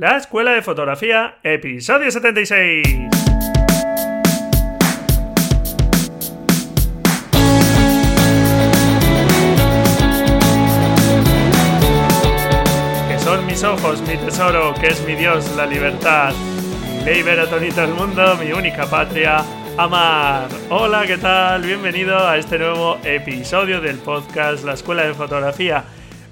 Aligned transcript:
La 0.00 0.16
Escuela 0.16 0.52
de 0.52 0.62
Fotografía, 0.62 1.34
episodio 1.42 2.10
76. 2.10 2.82
Que 13.08 13.18
son 13.18 13.44
mis 13.44 13.62
ojos, 13.62 14.00
mi 14.08 14.16
tesoro, 14.16 14.72
que 14.80 14.86
es 14.86 15.06
mi 15.06 15.16
Dios, 15.16 15.54
la 15.54 15.66
libertad. 15.66 16.32
Mi 17.00 17.04
ley 17.04 17.22
veratonito 17.22 17.82
del 17.82 17.90
mundo, 17.90 18.38
mi 18.42 18.52
única 18.52 18.86
patria, 18.86 19.44
amar. 19.76 20.48
Hola, 20.70 21.06
¿qué 21.06 21.18
tal? 21.18 21.60
Bienvenido 21.60 22.26
a 22.26 22.38
este 22.38 22.58
nuevo 22.58 22.96
episodio 23.04 23.82
del 23.82 23.98
podcast 23.98 24.64
La 24.64 24.72
Escuela 24.72 25.02
de 25.02 25.12
Fotografía 25.12 25.84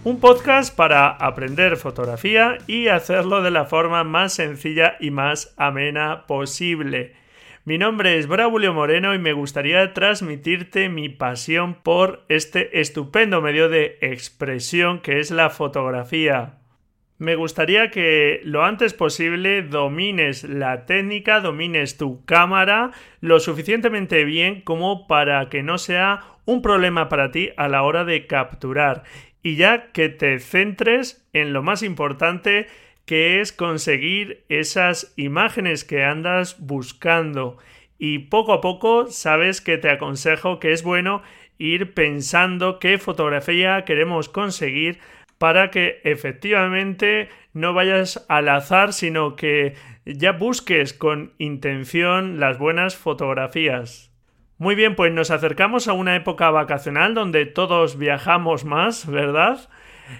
un 0.08 0.20
podcast 0.20 0.74
para 0.74 1.10
aprender 1.10 1.76
fotografía 1.76 2.56
y 2.66 2.88
hacerlo 2.88 3.42
de 3.42 3.50
la 3.50 3.66
forma 3.66 4.04
más 4.04 4.32
sencilla 4.32 4.96
y 5.00 5.10
más 5.10 5.52
amena 5.58 6.24
posible. 6.26 7.12
Mi 7.66 7.76
nombre 7.76 8.16
es 8.16 8.26
Braulio 8.26 8.72
Moreno 8.72 9.14
y 9.14 9.18
me 9.18 9.34
gustaría 9.34 9.92
transmitirte 9.92 10.88
mi 10.88 11.10
pasión 11.10 11.74
por 11.82 12.24
este 12.30 12.80
estupendo 12.80 13.42
medio 13.42 13.68
de 13.68 13.98
expresión 14.00 15.00
que 15.00 15.20
es 15.20 15.30
la 15.30 15.50
fotografía. 15.50 16.54
Me 17.18 17.34
gustaría 17.34 17.90
que 17.90 18.40
lo 18.44 18.64
antes 18.64 18.94
posible 18.94 19.60
domines 19.62 20.44
la 20.44 20.86
técnica, 20.86 21.40
domines 21.40 21.98
tu 21.98 22.24
cámara 22.24 22.92
lo 23.20 23.40
suficientemente 23.40 24.24
bien 24.24 24.62
como 24.62 25.06
para 25.06 25.50
que 25.50 25.62
no 25.62 25.76
sea 25.76 26.20
un 26.48 26.62
problema 26.62 27.10
para 27.10 27.30
ti 27.30 27.50
a 27.58 27.68
la 27.68 27.82
hora 27.82 28.06
de 28.06 28.26
capturar 28.26 29.02
y 29.42 29.56
ya 29.56 29.92
que 29.92 30.08
te 30.08 30.38
centres 30.38 31.26
en 31.32 31.52
lo 31.52 31.62
más 31.62 31.82
importante 31.82 32.66
que 33.04 33.40
es 33.40 33.52
conseguir 33.52 34.44
esas 34.48 35.12
imágenes 35.16 35.84
que 35.84 36.04
andas 36.04 36.56
buscando 36.58 37.56
y 37.98 38.18
poco 38.18 38.52
a 38.52 38.60
poco 38.60 39.06
sabes 39.08 39.60
que 39.60 39.78
te 39.78 39.90
aconsejo 39.90 40.60
que 40.60 40.72
es 40.72 40.82
bueno 40.82 41.22
ir 41.58 41.94
pensando 41.94 42.78
qué 42.78 42.98
fotografía 42.98 43.84
queremos 43.84 44.28
conseguir 44.28 44.98
para 45.38 45.70
que 45.70 46.00
efectivamente 46.04 47.28
no 47.52 47.72
vayas 47.72 48.24
al 48.28 48.48
azar, 48.48 48.92
sino 48.92 49.36
que 49.36 49.74
ya 50.04 50.32
busques 50.32 50.92
con 50.92 51.32
intención 51.38 52.40
las 52.40 52.58
buenas 52.58 52.96
fotografías. 52.96 54.07
Muy 54.60 54.74
bien, 54.74 54.96
pues 54.96 55.12
nos 55.12 55.30
acercamos 55.30 55.86
a 55.86 55.92
una 55.92 56.16
época 56.16 56.50
vacacional 56.50 57.14
donde 57.14 57.46
todos 57.46 57.96
viajamos 57.96 58.64
más, 58.64 59.06
¿verdad? 59.08 59.68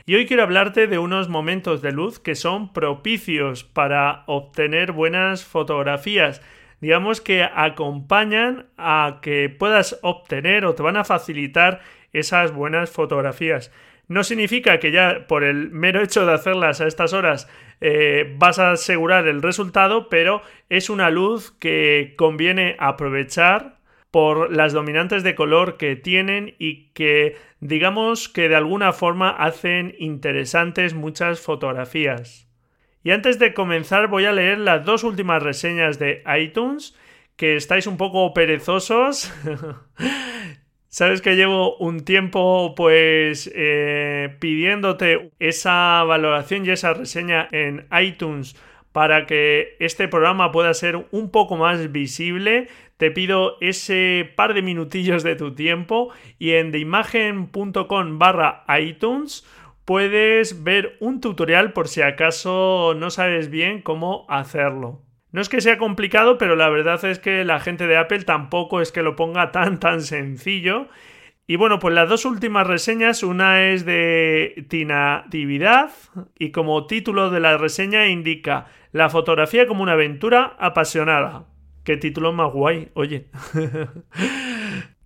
Y 0.07 0.15
hoy 0.15 0.27
quiero 0.27 0.45
hablarte 0.45 0.87
de 0.87 0.99
unos 0.99 1.29
momentos 1.29 1.83
de 1.83 1.91
luz 1.91 2.21
que 2.21 2.37
son 2.37 2.73
propicios 2.73 3.65
para 3.65 4.23
obtener 4.27 4.93
buenas 4.93 5.45
fotografías. 5.45 6.41
Digamos 6.81 7.21
que 7.21 7.43
acompañan 7.43 8.67
a 8.77 9.19
que 9.23 9.49
puedas 9.49 9.99
obtener 10.03 10.67
o 10.67 10.75
te 10.77 10.85
van 10.85 10.97
a 10.97 11.05
facilitar 11.05 11.81
esas 12.13 12.53
buenas 12.53 12.91
fotografías. 12.91 13.73
No 14.07 14.23
significa 14.23 14.79
que 14.79 14.93
ya 14.93 15.27
por 15.27 15.43
el 15.43 15.73
mero 15.73 16.01
hecho 16.01 16.27
de 16.27 16.35
hacerlas 16.35 16.81
a 16.81 16.87
estas 16.87 17.13
horas 17.13 17.49
eh, 17.81 18.37
vas 18.39 18.61
a 18.61 18.71
asegurar 18.71 19.27
el 19.27 19.43
resultado, 19.43 20.09
pero 20.09 20.43
es 20.69 20.91
una 20.91 21.11
luz 21.11 21.51
que 21.59 22.15
conviene 22.17 22.77
aprovechar 22.79 23.78
por 24.11 24.55
las 24.55 24.73
dominantes 24.73 25.23
de 25.23 25.35
color 25.35 25.77
que 25.77 25.97
tienen 25.97 26.55
y 26.59 26.91
que 26.93 27.37
digamos 27.61 28.29
que 28.29 28.49
de 28.49 28.57
alguna 28.57 28.93
forma 28.93 29.31
hacen 29.31 29.95
interesantes 29.99 30.95
muchas 30.95 31.41
fotografías. 31.41 32.49
Y 33.03 33.11
antes 33.11 33.39
de 33.39 33.55
comenzar 33.55 34.09
voy 34.09 34.25
a 34.25 34.33
leer 34.33 34.59
las 34.59 34.85
dos 34.85 35.05
últimas 35.05 35.43
reseñas 35.43 35.99
de 35.99 36.23
iTunes, 36.39 36.97
que 37.37 37.57
estáis 37.57 37.87
un 37.87 37.97
poco 37.97 38.35
perezosos. 38.35 39.33
Sabes 40.89 41.21
que 41.21 41.37
llevo 41.37 41.77
un 41.77 42.01
tiempo 42.01 42.75
pues 42.75 43.51
eh, 43.55 44.37
pidiéndote 44.41 45.31
esa 45.39 46.03
valoración 46.05 46.65
y 46.67 46.71
esa 46.71 46.95
reseña 46.95 47.47
en 47.53 47.87
iTunes 47.93 48.57
para 48.93 49.27
que 49.27 49.77
este 49.81 50.09
programa 50.09 50.51
pueda 50.51 50.73
ser 50.75 51.07
un 51.13 51.31
poco 51.31 51.57
más 51.57 51.93
visible 51.93 52.69
te 52.99 53.11
pido 53.11 53.57
ese 53.61 54.31
par 54.37 54.53
de 54.53 54.61
minutillos 54.61 55.23
de 55.23 55.37
tu 55.37 55.55
tiempo 55.55 56.11
y 56.39 56.53
en 56.53 56.73
deimagen.com 56.73 58.19
barra 58.19 58.65
iTunes 58.79 59.47
puedes 59.85 60.65
ver 60.65 60.97
un 61.01 61.21
tutorial 61.21 61.73
por 61.73 61.89
si 61.89 62.03
acaso 62.03 62.95
no 62.95 63.11
sabes 63.11 63.49
bien 63.49 63.81
cómo 63.81 64.27
hacerlo. 64.29 65.03
No 65.31 65.41
es 65.41 65.49
que 65.49 65.61
sea 65.61 65.79
complicado, 65.79 66.39
pero 66.39 66.57
la 66.57 66.69
verdad 66.69 67.03
es 67.05 67.19
que 67.19 67.45
la 67.45 67.61
gente 67.61 67.87
de 67.87 67.97
Apple 67.97 68.25
tampoco 68.25 68.81
es 68.81 68.93
que 68.93 69.03
lo 69.03 69.15
ponga 69.15 69.53
tan 69.53 69.79
tan 69.79 70.03
sencillo. 70.03 70.89
Y 71.47 71.57
bueno, 71.57 71.79
pues 71.79 71.95
las 71.95 72.09
dos 72.09 72.25
últimas 72.25 72.67
reseñas, 72.67 73.23
una 73.23 73.69
es 73.69 73.87
de 73.87 74.67
Tinatividad 74.69 75.91
y 76.39 76.51
como 76.51 76.87
título 76.87 77.31
de 77.31 77.41
la 77.41 77.57
reseña 77.57 78.09
indica 78.09 78.67
la 78.93 79.09
fotografía 79.09 79.67
como 79.67 79.83
una 79.83 79.93
aventura 79.93 80.57
apasionada. 80.59 81.47
Qué 81.89 81.97
título 81.97 82.35
más 82.35 82.53
guay, 82.53 82.91
oye. 82.93 83.29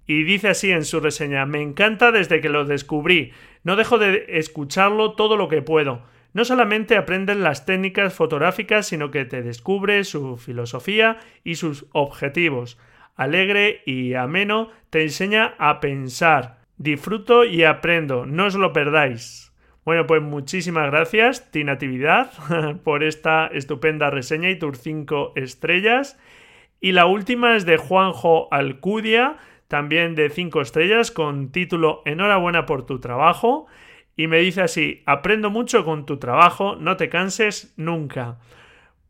y 0.08 0.24
dice 0.24 0.48
así 0.48 0.72
en 0.72 0.84
su 0.84 0.98
reseña, 0.98 1.46
me 1.46 1.62
encanta 1.62 2.10
desde 2.10 2.40
que 2.40 2.48
lo 2.48 2.64
descubrí, 2.64 3.30
no 3.62 3.76
dejo 3.76 3.98
de 3.98 4.24
escucharlo 4.30 5.12
todo 5.12 5.36
lo 5.36 5.46
que 5.46 5.62
puedo. 5.62 6.02
No 6.32 6.44
solamente 6.44 6.96
aprendes 6.96 7.36
las 7.36 7.66
técnicas 7.66 8.14
fotográficas, 8.14 8.88
sino 8.88 9.12
que 9.12 9.24
te 9.24 9.42
descubre 9.42 10.02
su 10.02 10.36
filosofía 10.38 11.20
y 11.44 11.54
sus 11.54 11.86
objetivos. 11.92 12.80
Alegre 13.14 13.82
y 13.86 14.14
ameno, 14.14 14.70
te 14.90 15.02
enseña 15.02 15.54
a 15.58 15.78
pensar. 15.78 16.64
Disfruto 16.78 17.44
y 17.44 17.62
aprendo, 17.62 18.26
no 18.26 18.46
os 18.46 18.56
lo 18.56 18.72
perdáis. 18.72 19.52
Bueno, 19.84 20.08
pues 20.08 20.20
muchísimas 20.20 20.90
gracias, 20.90 21.48
Tinatividad, 21.52 22.32
por 22.82 23.04
esta 23.04 23.46
estupenda 23.46 24.10
reseña 24.10 24.50
y 24.50 24.58
tus 24.58 24.80
5 24.80 25.34
estrellas. 25.36 26.18
Y 26.84 26.90
la 26.90 27.06
última 27.06 27.54
es 27.54 27.64
de 27.64 27.76
Juanjo 27.76 28.48
Alcudia, 28.52 29.36
también 29.68 30.16
de 30.16 30.30
5 30.30 30.60
estrellas, 30.60 31.12
con 31.12 31.52
título 31.52 32.02
Enhorabuena 32.04 32.66
por 32.66 32.86
tu 32.86 32.98
trabajo. 32.98 33.68
Y 34.16 34.26
me 34.26 34.38
dice 34.38 34.62
así, 34.62 35.00
aprendo 35.06 35.48
mucho 35.48 35.84
con 35.84 36.06
tu 36.06 36.18
trabajo, 36.18 36.74
no 36.74 36.96
te 36.96 37.08
canses 37.08 37.72
nunca. 37.76 38.40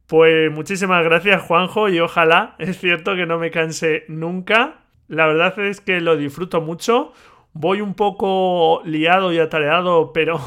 Pues 0.07 0.53
muchísimas 0.53 1.03
gracias 1.03 1.41
Juanjo 1.41 1.89
y 1.89 1.99
ojalá, 1.99 2.57
es 2.59 2.79
cierto 2.79 3.17
que 3.17 3.25
no 3.25 3.39
me 3.39 3.51
canse 3.51 4.05
nunca. 4.07 4.83
La 5.09 5.27
verdad 5.27 5.59
es 5.61 5.81
que 5.81 6.03
lo 6.03 6.19
disfruto 6.19 6.61
mucho. 6.61 7.15
Voy 7.55 7.81
un 7.81 7.95
poco 7.95 8.83
liado 8.85 9.33
y 9.33 9.39
atareado, 9.39 10.13
pero 10.15 10.39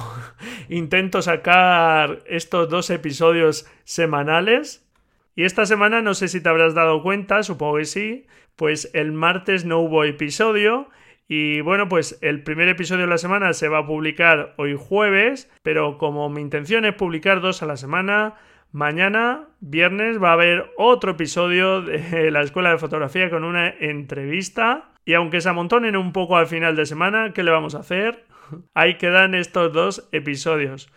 intento 0.69 1.24
sacar 1.24 2.22
estos 2.28 2.69
dos 2.69 2.91
episodios 2.91 3.66
semanales 3.84 4.84
y 5.35 5.44
esta 5.44 5.66
semana 5.66 6.01
no 6.01 6.13
sé 6.13 6.28
si 6.28 6.41
te 6.41 6.50
habrás 6.50 6.73
dado 6.73 7.03
cuenta, 7.03 7.44
supongo 7.44 7.78
que 7.78 7.85
sí, 7.85 8.28
pues 8.56 8.90
el 8.94 9.12
martes 9.12 9.66
no 9.66 9.79
hubo 9.79 10.03
episodio 10.03 10.90
y 11.28 11.62
bueno, 11.62 11.90
pues 11.90 12.19
el 12.22 12.44
primer 12.44 12.68
episodio 12.69 13.06
de 13.06 13.09
la 13.09 13.18
semana 13.18 13.53
se 13.53 13.68
va 13.68 13.79
a 13.79 13.88
publicar 13.88 14.53
hoy 14.57 14.78
jueves, 14.78 15.51
pero 15.63 15.97
como 15.97 16.29
mi 16.29 16.41
intención 16.41 16.85
es 16.85 16.94
publicar 16.94 17.41
dos 17.41 17.63
a 17.63 17.66
la 17.66 17.78
semana, 17.78 18.35
mañana, 18.72 19.47
viernes, 19.59 20.22
va 20.22 20.29
a 20.29 20.34
haber 20.34 20.72
otro 20.78 21.12
episodio 21.12 21.81
de 21.81 22.29
la 22.31 22.41
Escuela 22.41 22.72
de 22.72 22.78
Fotografía 22.78 23.29
con 23.29 23.44
una 23.44 23.69
entrevista. 23.69 24.91
Y 25.03 25.13
aunque 25.13 25.41
se 25.41 25.50
amontonen 25.50 25.96
un 25.96 26.13
poco 26.13 26.38
al 26.38 26.47
final 26.47 26.75
de 26.75 26.85
semana, 26.85 27.31
¿qué 27.34 27.44
le 27.44 27.52
vamos 27.52 27.73
a 27.73 27.79
hacer? 27.79 28.25
Ahí 28.75 28.97
quedan 28.97 29.34
estos 29.34 29.73
dos 29.73 30.07
episodios. 30.12 30.91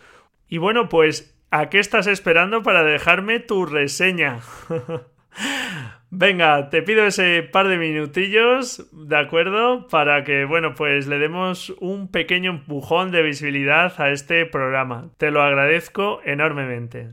Y 0.49 0.59
bueno, 0.59 0.88
pues 0.88 1.38
¿A 1.51 1.71
qué 1.71 1.79
estás 1.79 2.07
esperando 2.07 2.63
para 2.63 2.83
dejarme 2.83 3.41
tu 3.41 3.65
reseña? 3.65 4.41
Venga, 6.11 6.69
te 6.69 6.83
pido 6.83 7.06
ese 7.06 7.43
par 7.43 7.69
de 7.69 7.79
minutillos, 7.79 8.87
¿de 8.93 9.17
acuerdo? 9.17 9.89
Para 9.89 10.25
que, 10.25 10.45
bueno, 10.45 10.75
pues 10.75 11.06
le 11.06 11.19
demos 11.19 11.71
un 11.81 12.11
pequeño 12.11 12.50
empujón 12.50 13.11
de 13.12 13.23
visibilidad 13.23 13.99
a 13.99 14.11
este 14.11 14.45
programa. 14.45 15.11
Te 15.17 15.31
lo 15.31 15.43
agradezco 15.43 16.21
enormemente. 16.23 17.12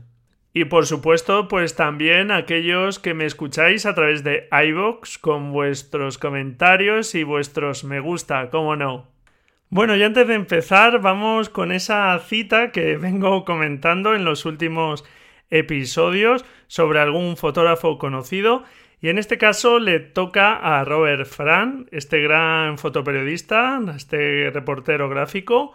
Y 0.52 0.66
por 0.66 0.84
supuesto, 0.84 1.48
pues 1.48 1.74
también 1.74 2.30
aquellos 2.30 2.98
que 2.98 3.14
me 3.14 3.24
escucháis 3.24 3.86
a 3.86 3.94
través 3.94 4.22
de 4.22 4.48
iVoox 4.50 5.18
con 5.18 5.52
vuestros 5.52 6.18
comentarios 6.18 7.14
y 7.14 7.22
vuestros 7.24 7.84
me 7.84 8.00
gusta, 8.00 8.50
cómo 8.50 8.76
no. 8.76 9.15
Bueno, 9.68 9.96
y 9.96 10.02
antes 10.04 10.28
de 10.28 10.34
empezar, 10.34 11.00
vamos 11.00 11.48
con 11.48 11.72
esa 11.72 12.16
cita 12.20 12.70
que 12.70 12.96
vengo 12.96 13.44
comentando 13.44 14.14
en 14.14 14.24
los 14.24 14.44
últimos 14.44 15.04
episodios 15.50 16.44
sobre 16.68 17.00
algún 17.00 17.36
fotógrafo 17.36 17.98
conocido. 17.98 18.62
Y 19.00 19.08
en 19.08 19.18
este 19.18 19.38
caso 19.38 19.80
le 19.80 19.98
toca 19.98 20.54
a 20.54 20.84
Robert 20.84 21.26
Fran, 21.26 21.88
este 21.90 22.20
gran 22.20 22.78
fotoperiodista, 22.78 23.80
este 23.94 24.50
reportero 24.50 25.08
gráfico, 25.08 25.72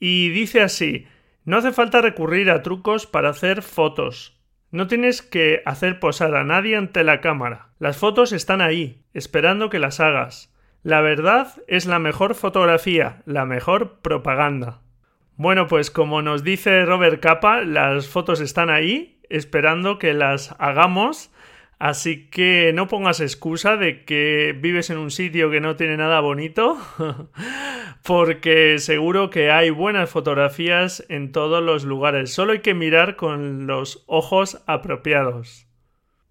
y 0.00 0.30
dice 0.30 0.60
así, 0.60 1.06
No 1.44 1.58
hace 1.58 1.72
falta 1.72 2.02
recurrir 2.02 2.50
a 2.50 2.62
trucos 2.62 3.06
para 3.06 3.30
hacer 3.30 3.62
fotos. 3.62 4.36
No 4.72 4.88
tienes 4.88 5.22
que 5.22 5.62
hacer 5.64 6.00
posar 6.00 6.34
a 6.34 6.44
nadie 6.44 6.76
ante 6.76 7.04
la 7.04 7.20
cámara. 7.20 7.68
Las 7.78 7.98
fotos 7.98 8.32
están 8.32 8.60
ahí, 8.60 9.04
esperando 9.14 9.70
que 9.70 9.78
las 9.78 10.00
hagas. 10.00 10.51
La 10.82 11.00
verdad 11.00 11.54
es 11.68 11.86
la 11.86 11.98
mejor 11.98 12.34
fotografía, 12.34 13.22
la 13.24 13.44
mejor 13.44 14.00
propaganda. 14.00 14.80
Bueno, 15.36 15.66
pues 15.66 15.90
como 15.90 16.22
nos 16.22 16.44
dice 16.44 16.84
Robert 16.84 17.20
Capa, 17.20 17.62
las 17.62 18.08
fotos 18.08 18.40
están 18.40 18.70
ahí, 18.70 19.20
esperando 19.28 19.98
que 19.98 20.12
las 20.12 20.54
hagamos 20.58 21.32
Así 21.82 22.28
que 22.28 22.72
no 22.72 22.86
pongas 22.86 23.18
excusa 23.18 23.76
de 23.76 24.04
que 24.04 24.56
vives 24.56 24.88
en 24.90 24.98
un 24.98 25.10
sitio 25.10 25.50
que 25.50 25.60
no 25.60 25.74
tiene 25.74 25.96
nada 25.96 26.20
bonito, 26.20 26.78
porque 28.04 28.78
seguro 28.78 29.30
que 29.30 29.50
hay 29.50 29.70
buenas 29.70 30.08
fotografías 30.08 31.04
en 31.08 31.32
todos 31.32 31.60
los 31.60 31.82
lugares. 31.82 32.32
Solo 32.32 32.52
hay 32.52 32.60
que 32.60 32.74
mirar 32.74 33.16
con 33.16 33.66
los 33.66 34.04
ojos 34.06 34.62
apropiados. 34.68 35.66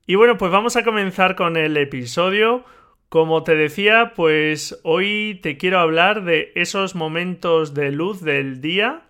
Y 0.08 0.16
bueno, 0.16 0.38
pues 0.38 0.54
vamos 0.54 0.78
a 0.78 0.86
comenzar 0.86 1.36
con 1.36 1.58
el 1.58 1.76
episodio. 1.76 2.64
Como 3.12 3.44
te 3.44 3.58
decía, 3.58 4.14
pues 4.16 4.80
hoy 4.84 5.38
te 5.44 5.58
quiero 5.58 5.80
hablar 5.80 6.24
de 6.24 6.54
esos 6.56 6.96
momentos 6.96 7.74
de 7.74 7.92
luz 7.92 8.22
del 8.22 8.62
día 8.62 9.02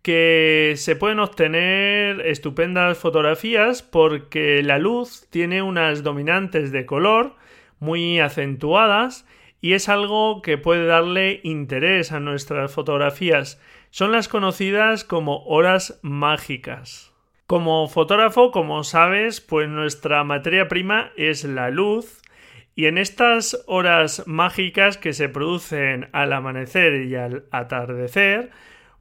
que 0.00 0.72
se 0.76 0.96
pueden 0.96 1.20
obtener 1.20 2.22
estupendas 2.22 2.96
fotografías 2.96 3.82
porque 3.82 4.62
la 4.62 4.78
luz 4.78 5.26
tiene 5.28 5.60
unas 5.60 6.02
dominantes 6.02 6.72
de 6.72 6.86
color 6.86 7.34
muy 7.80 8.18
acentuadas 8.18 9.26
y 9.60 9.74
es 9.74 9.90
algo 9.90 10.40
que 10.40 10.56
puede 10.56 10.86
darle 10.86 11.40
interés 11.42 12.12
a 12.12 12.20
nuestras 12.20 12.72
fotografías. 12.72 13.60
Son 13.90 14.10
las 14.10 14.28
conocidas 14.28 15.04
como 15.04 15.44
horas 15.44 16.00
mágicas. 16.00 17.12
Como 17.46 17.88
fotógrafo, 17.88 18.52
como 18.52 18.84
sabes, 18.84 19.42
pues 19.42 19.68
nuestra 19.68 20.24
materia 20.24 20.66
prima 20.66 21.12
es 21.18 21.44
la 21.44 21.68
luz 21.68 22.22
y 22.78 22.86
en 22.86 22.96
estas 22.96 23.64
horas 23.66 24.22
mágicas 24.28 24.98
que 24.98 25.12
se 25.12 25.28
producen 25.28 26.08
al 26.12 26.32
amanecer 26.32 27.06
y 27.06 27.16
al 27.16 27.42
atardecer, 27.50 28.50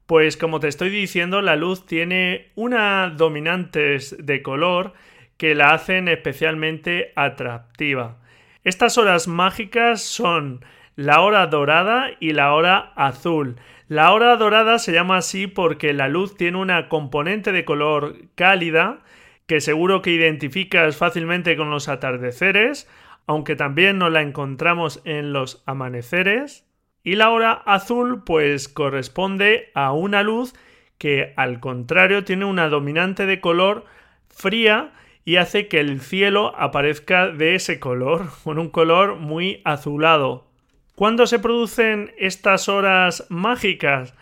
pues 0.08 0.36
como 0.36 0.60
te 0.60 0.68
estoy 0.68 0.90
diciendo, 0.90 1.44
la 1.44 1.56
luz 1.56 1.86
tiene 1.86 2.48
una 2.56 3.14
dominantes 3.16 4.16
de 4.18 4.42
color 4.42 4.94
que 5.38 5.54
la 5.54 5.76
hacen 5.76 6.08
especialmente 6.08 7.14
atractiva. 7.16 8.18
Estas 8.64 8.98
horas 8.98 9.28
mágicas 9.28 10.02
son 10.02 10.66
la 10.96 11.22
hora 11.22 11.46
dorada 11.46 12.10
y 12.20 12.34
la 12.34 12.56
hora 12.56 12.94
azul. 12.96 13.58
La 13.90 14.12
hora 14.12 14.38
dorada 14.38 14.80
se 14.80 14.92
llama 14.92 15.18
así 15.18 15.46
porque 15.46 15.94
la 15.94 16.08
luz 16.08 16.36
tiene 16.36 16.58
una 16.58 16.90
componente 16.90 17.52
de 17.52 17.64
color 17.64 18.16
cálida 18.34 19.02
que 19.46 19.62
seguro 19.62 20.02
que 20.02 20.10
identificas 20.10 20.98
fácilmente 20.98 21.56
con 21.56 21.70
los 21.70 21.90
atardeceres, 21.90 22.90
aunque 23.28 23.56
también 23.56 24.00
nos 24.00 24.12
la 24.12 24.22
encontramos 24.22 25.02
en 25.06 25.34
los 25.34 25.62
amaneceres. 25.66 26.66
Y 27.04 27.16
la 27.16 27.30
hora 27.30 27.52
azul 27.52 28.24
pues 28.24 28.68
corresponde 28.68 29.70
a 29.76 29.92
una 29.92 30.24
luz 30.24 30.56
que 30.98 31.34
al 31.36 31.60
contrario 31.60 32.24
tiene 32.24 32.46
una 32.46 32.70
dominante 32.70 33.26
de 33.26 33.40
color 33.40 33.86
fría 34.30 34.94
y 35.24 35.36
hace 35.36 35.68
que 35.68 35.80
el 35.80 36.00
cielo 36.00 36.54
aparezca 36.58 37.28
de 37.28 37.56
ese 37.56 37.80
color, 37.80 38.30
con 38.44 38.60
un 38.60 38.70
color 38.70 39.18
muy 39.18 39.62
azulado. 39.66 40.48
¿Cuándo 40.96 41.28
se 41.28 41.38
producen 41.38 42.14
estas 42.18 42.70
horas 42.70 43.28
mágicas? 43.30 44.16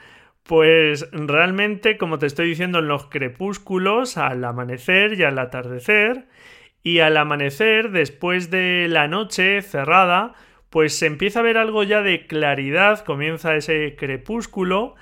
Pues 0.44 1.10
realmente, 1.12 1.98
como 1.98 2.19
te 2.19 2.25
estoy 2.25 2.50
diciendo, 2.50 2.80
en 2.80 2.88
los 2.88 3.06
crepúsculos, 3.06 4.18
al 4.18 4.44
amanecer 4.44 5.13
y 5.13 5.24
al 5.24 5.40
atardecer, 5.40 6.28
y 6.86 7.00
al 7.00 7.18
amanecer, 7.18 7.90
después 7.90 8.52
de 8.52 8.86
la 8.88 9.08
noche 9.08 9.64
cerrada, 9.64 10.36
pues 10.70 10.96
se 10.96 11.08
empieza 11.08 11.40
a 11.40 11.42
ver 11.42 11.58
algo 11.58 11.82
ya 11.82 12.04
de 12.04 12.28
claridad, 12.28 13.04
comienza 13.04 13.56
ese 13.56 13.96
crepúsculo 13.96 14.94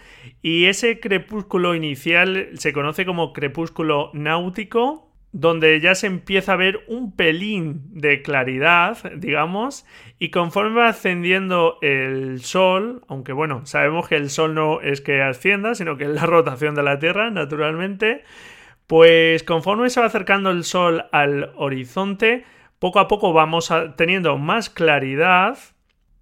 y 0.41 0.67
ese 0.67 1.01
crepúsculo 1.01 1.75
inicial 1.75 2.51
se 2.53 2.71
conoce 2.71 3.05
como 3.05 3.33
crepúsculo 3.33 4.11
náutico, 4.13 5.11
donde 5.33 5.77
ya 5.81 5.93
se 5.93 6.07
empieza 6.07 6.53
a 6.53 6.57
ver 6.57 6.85
un 6.87 7.17
pelín 7.17 7.81
de 7.89 8.21
claridad, 8.21 9.11
digamos, 9.17 9.85
y 10.19 10.29
conforme 10.29 10.79
va 10.79 10.87
ascendiendo 10.87 11.79
el 11.81 12.39
Sol, 12.39 13.03
aunque 13.09 13.33
bueno, 13.33 13.65
sabemos 13.65 14.07
que 14.07 14.15
el 14.15 14.29
Sol 14.29 14.55
no 14.55 14.79
es 14.79 15.01
que 15.01 15.21
ascienda, 15.21 15.75
sino 15.75 15.97
que 15.97 16.05
es 16.05 16.11
la 16.11 16.25
rotación 16.27 16.75
de 16.75 16.83
la 16.83 16.99
Tierra, 16.99 17.29
naturalmente, 17.29 18.23
pues 18.93 19.41
conforme 19.41 19.89
se 19.89 20.01
va 20.01 20.05
acercando 20.05 20.51
el 20.51 20.63
Sol 20.63 21.05
al 21.11 21.51
horizonte, 21.55 22.45
poco 22.77 22.99
a 22.99 23.07
poco 23.07 23.33
vamos 23.33 23.73
teniendo 23.97 24.37
más 24.37 24.69
claridad. 24.69 25.57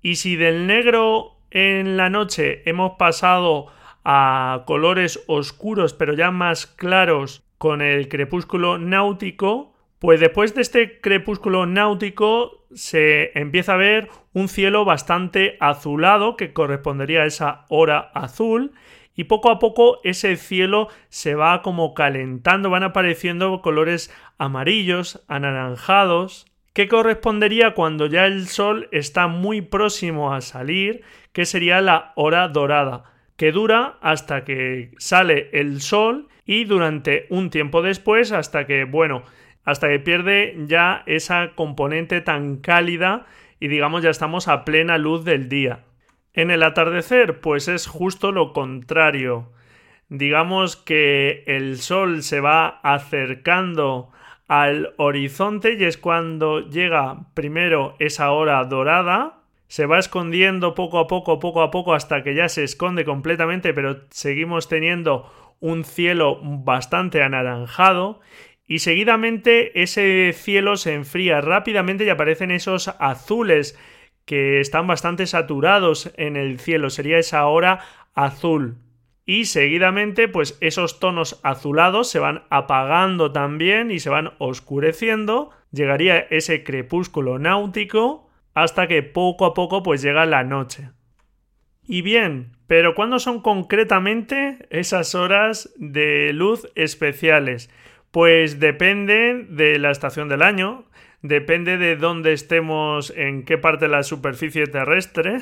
Y 0.02 0.16
si 0.16 0.38
del 0.38 0.68
negro 0.68 1.36
en 1.50 1.98
la 1.98 2.10
noche 2.10 2.62
hemos 2.66 2.94
pasado 2.94 3.66
a 4.06 4.64
colores 4.66 5.22
oscuros 5.28 5.94
pero 5.94 6.14
ya 6.14 6.32
más 6.32 6.66
claros 6.66 7.44
con 7.58 7.82
el 7.82 8.08
crepúsculo 8.08 8.78
náutico, 8.78 9.74
pues 10.00 10.22
después 10.22 10.56
de 10.56 10.62
este 10.62 11.02
crepúsculo 11.02 11.66
náutico 11.66 12.68
se 12.74 13.38
empieza 13.38 13.74
a 13.74 13.78
ver 13.80 14.08
un 14.32 14.48
cielo 14.48 14.86
bastante 14.86 15.58
azulado 15.60 16.38
que 16.38 16.54
correspondería 16.54 17.24
a 17.24 17.26
esa 17.26 17.66
hora 17.68 18.12
azul 18.14 18.72
y 19.16 19.26
poco 19.26 19.50
a 19.50 19.60
poco 19.60 20.00
ese 20.04 20.36
cielo 20.38 20.88
se 21.10 21.36
va 21.36 21.62
como 21.62 21.94
calentando, 21.94 22.70
van 22.70 22.84
apareciendo 22.84 23.62
colores 23.62 24.14
amarillos, 24.38 25.24
anaranjados, 25.28 26.46
que 26.74 26.88
correspondería 26.88 27.74
cuando 27.74 28.06
ya 28.06 28.26
el 28.26 28.48
sol 28.48 28.88
está 28.92 29.28
muy 29.28 29.62
próximo 29.62 30.34
a 30.34 30.42
salir, 30.42 31.02
que 31.34 31.46
sería 31.46 31.82
la 31.82 32.14
hora 32.16 32.48
dorada, 32.48 33.04
que 33.36 33.52
dura 33.52 33.98
hasta 34.02 34.46
que 34.46 34.92
sale 34.98 35.50
el 35.54 35.82
sol 35.82 36.30
y 36.46 36.64
durante 36.64 37.28
un 37.30 37.50
tiempo 37.50 37.82
después 37.82 38.32
hasta 38.32 38.66
que, 38.66 38.86
bueno, 38.86 39.24
hasta 39.64 39.90
que 39.90 40.00
pierde 40.00 40.56
ya 40.66 41.04
esa 41.06 41.52
componente 41.56 42.22
tan 42.22 42.58
cálida 42.58 43.26
y 43.60 43.68
digamos 43.68 44.02
ya 44.02 44.10
estamos 44.10 44.48
a 44.48 44.66
plena 44.66 44.98
luz 44.98 45.24
del 45.24 45.50
día. 45.50 45.84
En 46.34 46.52
el 46.52 46.64
atardecer, 46.64 47.42
pues 47.42 47.68
es 47.68 47.88
justo 47.88 48.32
lo 48.32 48.54
contrario. 48.54 49.52
Digamos 50.10 50.76
que 50.76 51.44
el 51.48 51.78
sol 51.80 52.24
se 52.24 52.40
va 52.40 52.68
acercando 52.84 54.12
al 54.48 54.94
horizonte 54.98 55.78
y 55.80 55.84
es 55.86 55.98
cuando 55.98 56.70
llega 56.70 57.28
primero 57.34 57.96
esa 58.00 58.32
hora 58.32 58.64
dorada, 58.66 59.44
se 59.68 59.86
va 59.86 60.00
escondiendo 60.00 60.76
poco 60.76 61.00
a 61.00 61.08
poco, 61.08 61.40
poco 61.40 61.62
a 61.62 61.72
poco 61.72 61.94
hasta 61.94 62.24
que 62.24 62.36
ya 62.36 62.50
se 62.50 62.66
esconde 62.66 63.06
completamente, 63.06 63.74
pero 63.74 64.02
seguimos 64.10 64.68
teniendo 64.68 65.32
un 65.62 65.86
cielo 65.86 66.40
bastante 66.42 67.24
anaranjado 67.24 68.20
y 68.68 68.80
seguidamente 68.80 69.82
ese 69.82 70.34
cielo 70.34 70.76
se 70.76 70.96
enfría 70.96 71.40
rápidamente 71.40 72.04
y 72.04 72.10
aparecen 72.10 72.52
esos 72.52 72.90
azules 73.00 73.80
que 74.32 74.62
están 74.62 74.88
bastante 74.88 75.28
saturados 75.28 76.10
en 76.16 76.38
el 76.38 76.58
cielo, 76.58 76.90
sería 76.90 77.18
esa 77.18 77.46
hora 77.48 77.82
azul 78.14 78.78
y 79.26 79.44
seguidamente 79.44 80.30
pues 80.30 80.58
esos 80.62 81.02
tonos 81.02 81.42
azulados 81.44 82.10
se 82.10 82.20
van 82.20 82.46
apagando 82.50 83.34
también 83.34 83.92
y 83.92 84.00
se 84.00 84.10
van 84.10 84.32
oscureciendo, 84.38 85.50
llegaría 85.74 86.18
ese 86.18 86.64
crepúsculo 86.64 87.40
náutico 87.40 88.30
hasta 88.54 88.88
que 88.88 89.04
poco 89.04 89.46
a 89.46 89.54
poco 89.54 89.84
pues 89.84 90.02
llega 90.02 90.26
la 90.26 90.46
noche. 90.46 90.92
Y 91.86 92.02
bien, 92.02 92.54
pero 92.68 92.96
¿cuándo 92.96 93.20
son 93.20 93.42
concretamente 93.42 94.66
esas 94.70 95.14
horas 95.14 95.74
de 95.76 96.32
luz 96.32 96.72
especiales? 96.76 97.70
Pues 98.12 98.62
depende 98.62 99.46
de 99.50 99.78
la 99.78 99.92
estación 99.92 100.30
del 100.30 100.42
año, 100.42 100.86
depende 101.22 101.78
de 101.78 101.96
dónde 101.96 102.34
estemos, 102.34 103.14
en 103.16 103.44
qué 103.44 103.58
parte 103.58 103.86
de 103.86 103.92
la 103.92 104.04
superficie 104.04 104.68
terrestre, 104.68 105.40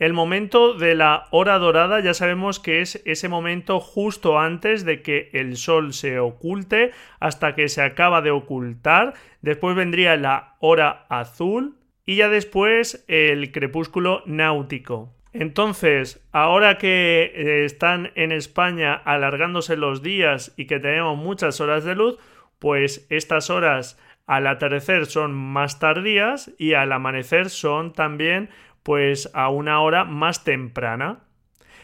el 0.00 0.12
momento 0.12 0.74
de 0.74 0.96
la 0.96 1.28
hora 1.30 1.56
dorada 1.58 2.00
ya 2.00 2.14
sabemos 2.14 2.58
que 2.58 2.80
es 2.80 3.00
ese 3.04 3.28
momento 3.28 3.78
justo 3.78 4.40
antes 4.40 4.84
de 4.84 5.02
que 5.02 5.30
el 5.32 5.56
sol 5.56 5.92
se 5.92 6.18
oculte 6.18 6.90
hasta 7.20 7.54
que 7.54 7.68
se 7.68 7.80
acaba 7.80 8.20
de 8.20 8.32
ocultar. 8.32 9.14
Después 9.40 9.76
vendría 9.76 10.16
la 10.16 10.56
hora 10.58 11.06
azul 11.08 11.76
y 12.04 12.16
ya 12.16 12.28
después 12.28 13.04
el 13.06 13.52
crepúsculo 13.52 14.24
náutico. 14.26 15.14
Entonces, 15.32 16.26
ahora 16.32 16.76
que 16.76 17.32
eh, 17.34 17.64
están 17.64 18.10
en 18.16 18.32
España 18.32 18.94
alargándose 18.94 19.76
los 19.76 20.02
días 20.02 20.54
y 20.56 20.66
que 20.66 20.80
tenemos 20.80 21.16
muchas 21.16 21.60
horas 21.60 21.84
de 21.84 21.94
luz, 21.94 22.18
pues 22.58 23.06
estas 23.10 23.48
horas 23.48 23.98
al 24.26 24.46
atardecer 24.46 25.06
son 25.06 25.34
más 25.34 25.78
tardías 25.78 26.52
y 26.58 26.74
al 26.74 26.92
amanecer 26.92 27.50
son 27.50 27.92
también 27.92 28.50
pues 28.82 29.30
a 29.34 29.48
una 29.48 29.80
hora 29.80 30.04
más 30.04 30.44
temprana. 30.44 31.20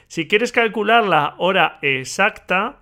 Si 0.07 0.29
quieres 0.29 0.53
calcular 0.53 1.07
la 1.07 1.35
hora 1.39 1.79
exacta, 1.83 2.77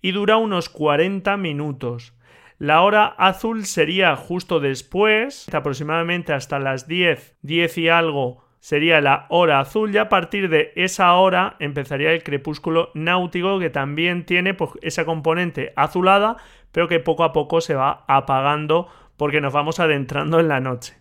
y 0.00 0.12
dura 0.12 0.36
unos 0.36 0.68
40 0.68 1.36
minutos. 1.38 2.14
La 2.58 2.82
hora 2.82 3.06
azul 3.06 3.64
sería 3.64 4.16
justo 4.16 4.60
después, 4.60 5.52
aproximadamente 5.52 6.32
hasta 6.32 6.58
las 6.58 6.86
10, 6.86 7.38
10 7.42 7.78
y 7.78 7.88
algo 7.88 8.44
sería 8.60 9.02
la 9.02 9.26
hora 9.28 9.60
azul 9.60 9.94
y 9.94 9.98
a 9.98 10.08
partir 10.08 10.48
de 10.48 10.72
esa 10.74 11.12
hora 11.14 11.56
empezaría 11.58 12.12
el 12.12 12.22
crepúsculo 12.22 12.90
náutico 12.94 13.58
que 13.58 13.68
también 13.68 14.24
tiene 14.24 14.54
pues, 14.54 14.70
esa 14.80 15.04
componente 15.04 15.74
azulada 15.76 16.38
pero 16.72 16.88
que 16.88 16.98
poco 16.98 17.24
a 17.24 17.32
poco 17.32 17.60
se 17.60 17.74
va 17.74 18.04
apagando 18.08 18.88
porque 19.16 19.40
nos 19.40 19.52
vamos 19.52 19.80
adentrando 19.80 20.40
en 20.40 20.48
la 20.48 20.60
noche. 20.60 20.96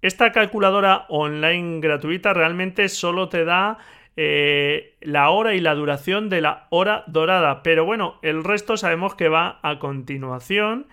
Esta 0.00 0.30
calculadora 0.30 1.06
online 1.08 1.80
gratuita 1.80 2.32
realmente 2.32 2.88
solo 2.88 3.28
te 3.28 3.44
da 3.44 3.78
eh, 4.20 4.96
la 5.00 5.30
hora 5.30 5.54
y 5.54 5.60
la 5.60 5.76
duración 5.76 6.28
de 6.28 6.40
la 6.40 6.66
hora 6.70 7.04
dorada, 7.06 7.62
pero 7.62 7.84
bueno, 7.84 8.18
el 8.22 8.42
resto 8.42 8.76
sabemos 8.76 9.14
que 9.14 9.28
va 9.28 9.60
a 9.62 9.78
continuación 9.78 10.88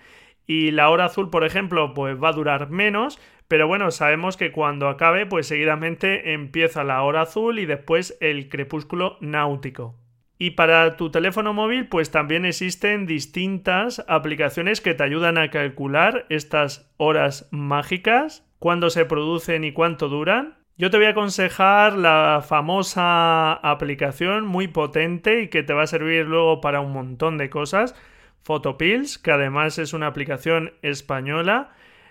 y 0.46 0.70
la 0.70 0.90
hora 0.90 1.06
azul, 1.06 1.28
por 1.28 1.44
ejemplo, 1.44 1.92
pues 1.92 2.22
va 2.22 2.28
a 2.28 2.34
durar 2.34 2.70
menos, 2.70 3.18
pero 3.48 3.66
bueno, 3.66 3.90
sabemos 3.90 4.36
que 4.36 4.52
cuando 4.52 4.86
acabe, 4.86 5.26
pues 5.26 5.48
seguidamente 5.48 6.34
empieza 6.34 6.84
la 6.84 7.02
hora 7.02 7.22
azul 7.22 7.58
y 7.58 7.66
después 7.66 8.16
el 8.20 8.48
crepúsculo 8.48 9.18
náutico. 9.20 9.96
Y 10.38 10.50
para 10.50 10.96
tu 10.96 11.10
teléfono 11.10 11.52
móvil, 11.52 11.88
pues 11.88 12.12
también 12.12 12.44
existen 12.44 13.06
distintas 13.06 14.04
aplicaciones 14.06 14.80
que 14.80 14.94
te 14.94 15.02
ayudan 15.02 15.36
a 15.36 15.50
calcular 15.50 16.26
estas 16.28 16.94
horas 16.96 17.48
mágicas 17.50 18.48
cuándo 18.60 18.88
se 18.88 19.04
producen 19.04 19.64
y 19.64 19.72
cuánto 19.72 20.08
duran. 20.08 20.58
Yo 20.78 20.90
te 20.90 20.98
voy 20.98 21.06
a 21.06 21.10
aconsejar 21.10 21.94
la 21.94 22.44
famosa 22.46 23.54
aplicación 23.54 24.46
muy 24.46 24.68
potente 24.68 25.40
y 25.40 25.48
que 25.48 25.62
te 25.62 25.72
va 25.72 25.84
a 25.84 25.86
servir 25.86 26.26
luego 26.26 26.60
para 26.60 26.80
un 26.80 26.92
montón 26.92 27.38
de 27.38 27.48
cosas, 27.48 27.94
Photopills, 28.42 29.16
que 29.16 29.30
además 29.30 29.78
es 29.78 29.94
una 29.94 30.06
aplicación 30.06 30.74
española. 30.82 31.70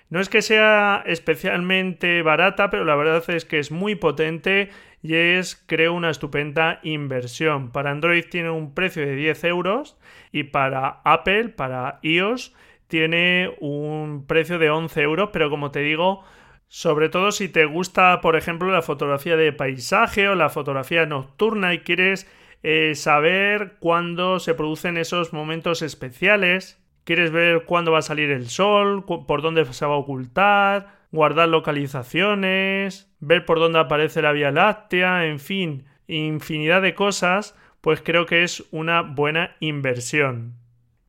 No 0.09 0.19
es 0.19 0.29
que 0.29 0.41
sea 0.41 1.03
especialmente 1.05 2.23
barata, 2.23 2.71
pero 2.71 2.85
la 2.85 2.95
verdad 2.95 3.23
es 3.29 3.45
que 3.45 3.59
es 3.59 3.69
muy 3.69 3.93
potente 3.93 4.69
y 5.03 5.13
es, 5.13 5.63
creo, 5.67 5.93
una 5.93 6.09
estupenda 6.09 6.79
inversión. 6.81 7.71
Para 7.71 7.91
Android 7.91 8.25
tiene 8.31 8.49
un 8.49 8.73
precio 8.73 9.05
de 9.05 9.15
10 9.15 9.43
euros 9.43 9.95
y 10.31 10.41
para 10.41 11.01
Apple, 11.03 11.49
para 11.49 11.99
iOS, 12.01 12.55
tiene 12.87 13.55
un 13.59 14.25
precio 14.25 14.57
de 14.57 14.71
11 14.71 15.01
euros, 15.03 15.29
pero 15.31 15.51
como 15.51 15.69
te 15.69 15.81
digo, 15.81 16.23
sobre 16.67 17.09
todo 17.09 17.31
si 17.31 17.49
te 17.49 17.65
gusta, 17.65 18.21
por 18.21 18.35
ejemplo, 18.35 18.71
la 18.71 18.81
fotografía 18.81 19.35
de 19.35 19.53
paisaje 19.53 20.27
o 20.27 20.35
la 20.35 20.49
fotografía 20.49 21.05
nocturna 21.05 21.73
y 21.73 21.79
quieres 21.79 22.27
eh, 22.63 22.95
saber 22.95 23.75
cuándo 23.79 24.39
se 24.39 24.55
producen 24.55 24.97
esos 24.97 25.33
momentos 25.33 25.81
especiales, 25.81 26.83
quieres 27.03 27.31
ver 27.31 27.65
cuándo 27.65 27.91
va 27.91 27.99
a 27.99 28.01
salir 28.01 28.31
el 28.31 28.49
sol, 28.49 29.05
por 29.05 29.41
dónde 29.41 29.65
se 29.71 29.85
va 29.85 29.93
a 29.93 29.97
ocultar, 29.97 31.05
guardar 31.11 31.49
localizaciones, 31.49 33.15
ver 33.19 33.45
por 33.45 33.59
dónde 33.59 33.79
aparece 33.79 34.21
la 34.21 34.31
Vía 34.31 34.51
Láctea, 34.51 35.25
en 35.25 35.39
fin, 35.39 35.85
infinidad 36.07 36.81
de 36.81 36.95
cosas, 36.95 37.55
pues 37.81 38.01
creo 38.01 38.25
que 38.25 38.43
es 38.43 38.63
una 38.71 39.01
buena 39.01 39.55
inversión. 39.59 40.55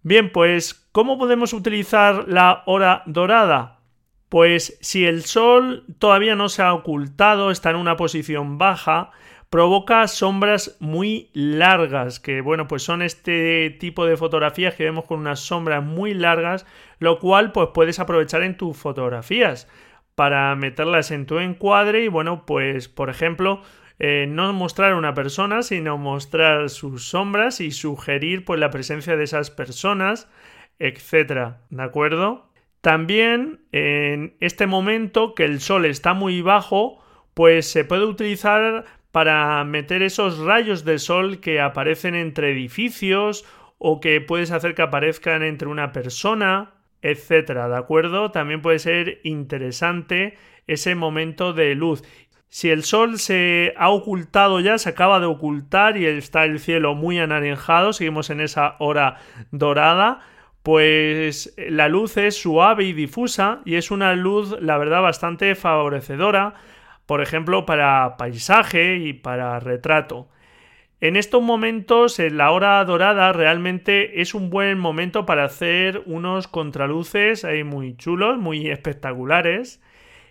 Bien, 0.03 0.31
pues, 0.31 0.87
¿cómo 0.93 1.19
podemos 1.19 1.53
utilizar 1.53 2.29
la 2.29 2.63
hora 2.67 3.03
dorada? 3.07 3.76
Pues 4.29 4.77
si 4.81 5.07
el 5.07 5.25
Sol 5.25 5.85
todavía 5.99 6.35
no 6.35 6.49
se 6.49 6.63
ha 6.63 6.75
ocultado, 6.75 7.51
está 7.51 7.71
en 7.71 7.77
una 7.77 7.97
posición 7.97 8.59
baja, 8.59 9.13
provoca 9.51 10.07
sombras 10.09 10.77
muy 10.81 11.31
largas, 11.33 12.19
que 12.19 12.41
bueno, 12.41 12.67
pues 12.67 12.83
son 12.83 13.03
este 13.03 13.71
tipo 13.79 14.05
de 14.05 14.17
fotografías 14.17 14.75
que 14.75 14.85
vemos 14.85 15.05
con 15.05 15.21
unas 15.21 15.41
sombras 15.41 15.85
muy 15.85 16.15
largas, 16.15 16.67
lo 16.99 17.19
cual 17.21 17.53
pues 17.53 17.69
puedes 17.73 18.01
aprovechar 18.01 18.43
en 18.43 18.57
tus 18.57 18.77
fotografías 18.77 19.69
para 20.17 20.55
meterlas 20.57 21.11
en 21.11 21.27
tu 21.27 21.39
encuadre 21.39 22.05
y 22.05 22.09
bueno, 22.09 22.45
pues 22.47 22.89
por 22.89 23.11
ejemplo, 23.11 23.63
eh, 23.99 24.27
no 24.29 24.53
mostrar 24.53 24.95
una 24.95 25.15
persona, 25.15 25.63
sino 25.63 25.99
mostrar 25.99 26.69
sus 26.69 27.09
sombras 27.09 27.61
y 27.61 27.71
sugerir 27.71 28.45
pues 28.45 28.59
la 28.59 28.71
presencia 28.71 29.17
de 29.17 29.25
esas 29.25 29.51
personas, 29.51 30.29
etcétera, 30.79 31.61
¿de 31.71 31.83
acuerdo? 31.83 32.51
También 32.81 33.61
en 33.73 34.37
este 34.41 34.67
momento 34.67 35.35
que 35.35 35.45
el 35.45 35.61
sol 35.61 35.85
está 35.85 36.15
muy 36.15 36.43
bajo, 36.43 37.03
pues 37.35 37.71
se 37.71 37.85
puede 37.85 38.05
utilizar 38.05 38.85
para 39.13 39.65
meter 39.65 40.03
esos 40.03 40.39
rayos 40.39 40.85
de 40.85 40.99
sol 40.99 41.41
que 41.41 41.61
aparecen 41.61 42.15
entre 42.15 42.53
edificios 42.53 43.45
o 43.79 44.01
que 44.01 44.21
puedes 44.21 44.51
hacer 44.51 44.75
que 44.75 44.83
aparezcan 44.83 45.43
entre 45.43 45.69
una 45.69 45.93
persona, 45.93 46.75
etcétera, 47.03 47.69
¿de 47.69 47.77
acuerdo? 47.77 48.31
También 48.31 48.63
puede 48.63 48.79
ser 48.79 49.21
interesante 49.25 50.37
ese 50.67 50.95
momento 50.95 51.53
de 51.53 51.75
luz. 51.75 52.03
Si 52.49 52.71
el 52.71 52.85
sol 52.85 53.19
se 53.19 53.75
ha 53.77 53.91
ocultado 53.91 54.61
ya, 54.61 54.79
se 54.79 54.91
acaba 54.91 55.21
de 55.21 55.27
ocultar 55.27 55.97
y 55.97 56.07
está 56.07 56.45
el 56.45 56.59
cielo 56.59 56.95
muy 56.95 57.19
anaranjado, 57.19 57.93
seguimos 57.93 58.31
en 58.31 58.41
esa 58.41 58.77
hora 58.79 59.17
dorada, 59.51 60.21
pues 60.67 61.55
la 61.57 61.89
luz 61.89 62.17
es 62.17 62.43
suave 62.43 62.83
y 62.83 62.93
difusa 62.93 63.61
y 63.65 63.77
es 63.77 63.93
una 63.93 64.17
luz, 64.17 64.61
la 64.61 64.77
verdad, 64.79 65.01
bastante 65.01 65.55
favorecedora, 65.55 66.55
por 67.07 67.23
ejemplo, 67.23 67.65
para 67.65 68.17
paisaje 68.17 68.97
y 68.97 69.13
para 69.13 69.61
retrato. 69.61 70.29
En 71.01 71.15
estos 71.15 71.41
momentos, 71.41 72.19
en 72.19 72.37
la 72.37 72.51
hora 72.51 72.85
dorada, 72.85 73.33
realmente 73.33 74.21
es 74.21 74.35
un 74.35 74.51
buen 74.51 74.77
momento 74.77 75.25
para 75.25 75.45
hacer 75.45 76.03
unos 76.05 76.49
contraluces 76.49 77.45
ahí 77.45 77.63
muy 77.63 77.97
chulos, 77.97 78.37
muy 78.37 78.69
espectaculares. 78.69 79.81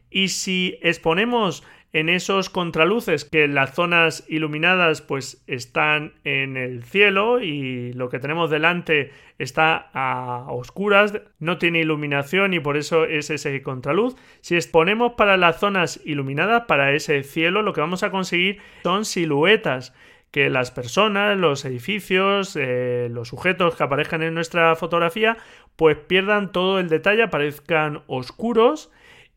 Y 0.09 0.27
si 0.27 0.77
exponemos 0.81 1.63
en 1.95 2.09
esos 2.09 2.49
contraluces 2.49 3.23
que 3.23 3.47
las 3.47 3.73
zonas 3.73 4.25
iluminadas 4.27 5.01
pues 5.01 5.41
están 5.47 6.11
en 6.25 6.57
el 6.57 6.83
cielo 6.83 7.39
y 7.39 7.93
lo 7.93 8.09
que 8.09 8.19
tenemos 8.19 8.49
delante 8.49 9.13
está 9.39 9.91
a 9.93 10.45
oscuras, 10.49 11.13
no 11.39 11.57
tiene 11.57 11.79
iluminación 11.79 12.53
y 12.53 12.59
por 12.59 12.75
eso 12.75 13.05
es 13.05 13.29
ese 13.29 13.61
contraluz. 13.61 14.17
Si 14.41 14.55
exponemos 14.55 15.13
para 15.13 15.37
las 15.37 15.61
zonas 15.61 16.01
iluminadas, 16.03 16.65
para 16.67 16.91
ese 16.91 17.23
cielo, 17.23 17.61
lo 17.61 17.71
que 17.71 17.79
vamos 17.79 18.03
a 18.03 18.11
conseguir 18.11 18.57
son 18.83 19.05
siluetas 19.05 19.93
que 20.31 20.49
las 20.49 20.71
personas, 20.71 21.37
los 21.37 21.63
edificios, 21.63 22.57
eh, 22.57 23.07
los 23.09 23.29
sujetos 23.29 23.77
que 23.77 23.83
aparezcan 23.83 24.21
en 24.21 24.33
nuestra 24.33 24.75
fotografía, 24.75 25.37
pues 25.77 25.95
pierdan 25.95 26.51
todo 26.51 26.77
el 26.77 26.89
detalle, 26.89 27.23
aparezcan 27.23 28.03
oscuros 28.07 28.91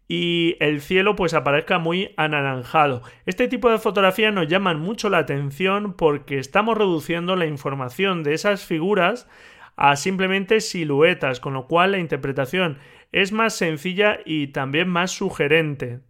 y 0.09 0.57
el 0.59 0.81
cielo 0.81 1.15
pues 1.15 1.35
aparezca 1.35 1.79
muy 1.79 2.15
anaranjado. 2.17 3.03
Este 3.27 3.47
tipo 3.47 3.71
de 3.71 3.79
fotografías 3.79 4.33
nos 4.33 4.49
llaman 4.49 4.81
mucho 4.81 5.11
la 5.11 5.19
atención 5.19 5.93
porque 5.93 6.39
estamos 6.39 6.79
reduciendo 6.79 7.37
la 7.37 7.45
información 7.45 8.23
de 8.23 8.33
esas 8.33 8.65
figuras 8.65 9.29
a 9.77 9.95
simplemente 9.97 10.61
siluetas, 10.61 11.41
con 11.41 11.53
lo 11.53 11.67
cual 11.67 11.93
la 11.93 11.99
interpretación 11.99 12.79
es 13.13 13.33
más 13.33 13.55
sencilla 13.55 14.19
y 14.25 14.49
también 14.49 14.89
más 14.89 15.11
sugerente. 15.11 16.01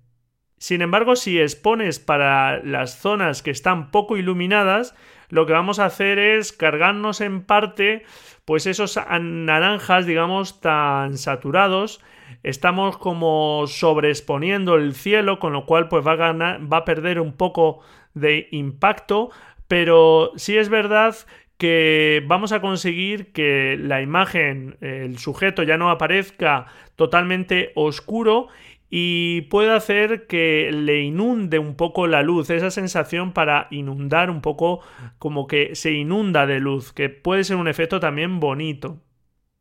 Sin 0.58 0.80
embargo, 0.80 1.16
si 1.16 1.40
expones 1.40 1.98
para 1.98 2.62
las 2.62 2.98
zonas 2.98 3.42
que 3.42 3.50
están 3.50 3.90
poco 3.90 4.16
iluminadas, 4.16 4.94
lo 5.28 5.44
que 5.46 5.52
vamos 5.52 5.78
a 5.78 5.84
hacer 5.84 6.18
es 6.18 6.52
cargarnos 6.52 7.20
en 7.20 7.42
parte 7.42 8.04
pues 8.44 8.66
esos 8.66 8.98
naranjas, 9.20 10.06
digamos, 10.06 10.60
tan 10.60 11.18
saturados 11.18 12.00
estamos 12.42 12.96
como 12.96 13.64
sobreexponiendo 13.66 14.76
el 14.76 14.94
cielo, 14.94 15.38
con 15.38 15.52
lo 15.52 15.66
cual 15.66 15.88
pues 15.88 16.06
va 16.06 16.12
a, 16.12 16.16
ganar, 16.16 16.72
va 16.72 16.78
a 16.78 16.84
perder 16.84 17.20
un 17.20 17.32
poco 17.32 17.80
de 18.14 18.48
impacto, 18.50 19.30
pero 19.66 20.32
sí 20.36 20.56
es 20.56 20.68
verdad 20.68 21.14
que 21.58 22.22
vamos 22.26 22.52
a 22.52 22.60
conseguir 22.60 23.32
que 23.32 23.76
la 23.78 24.00
imagen, 24.00 24.76
el 24.80 25.18
sujeto 25.18 25.64
ya 25.64 25.76
no 25.76 25.90
aparezca 25.90 26.66
totalmente 26.96 27.72
oscuro 27.74 28.48
y 28.90 29.42
puede 29.42 29.72
hacer 29.72 30.26
que 30.26 30.70
le 30.72 31.02
inunde 31.02 31.58
un 31.58 31.74
poco 31.74 32.06
la 32.06 32.22
luz, 32.22 32.48
esa 32.50 32.70
sensación 32.70 33.32
para 33.32 33.66
inundar 33.70 34.30
un 34.30 34.40
poco 34.40 34.80
como 35.18 35.46
que 35.46 35.74
se 35.74 35.92
inunda 35.92 36.46
de 36.46 36.60
luz, 36.60 36.92
que 36.92 37.08
puede 37.08 37.44
ser 37.44 37.56
un 37.56 37.68
efecto 37.68 38.00
también 38.00 38.40
bonito. 38.40 39.00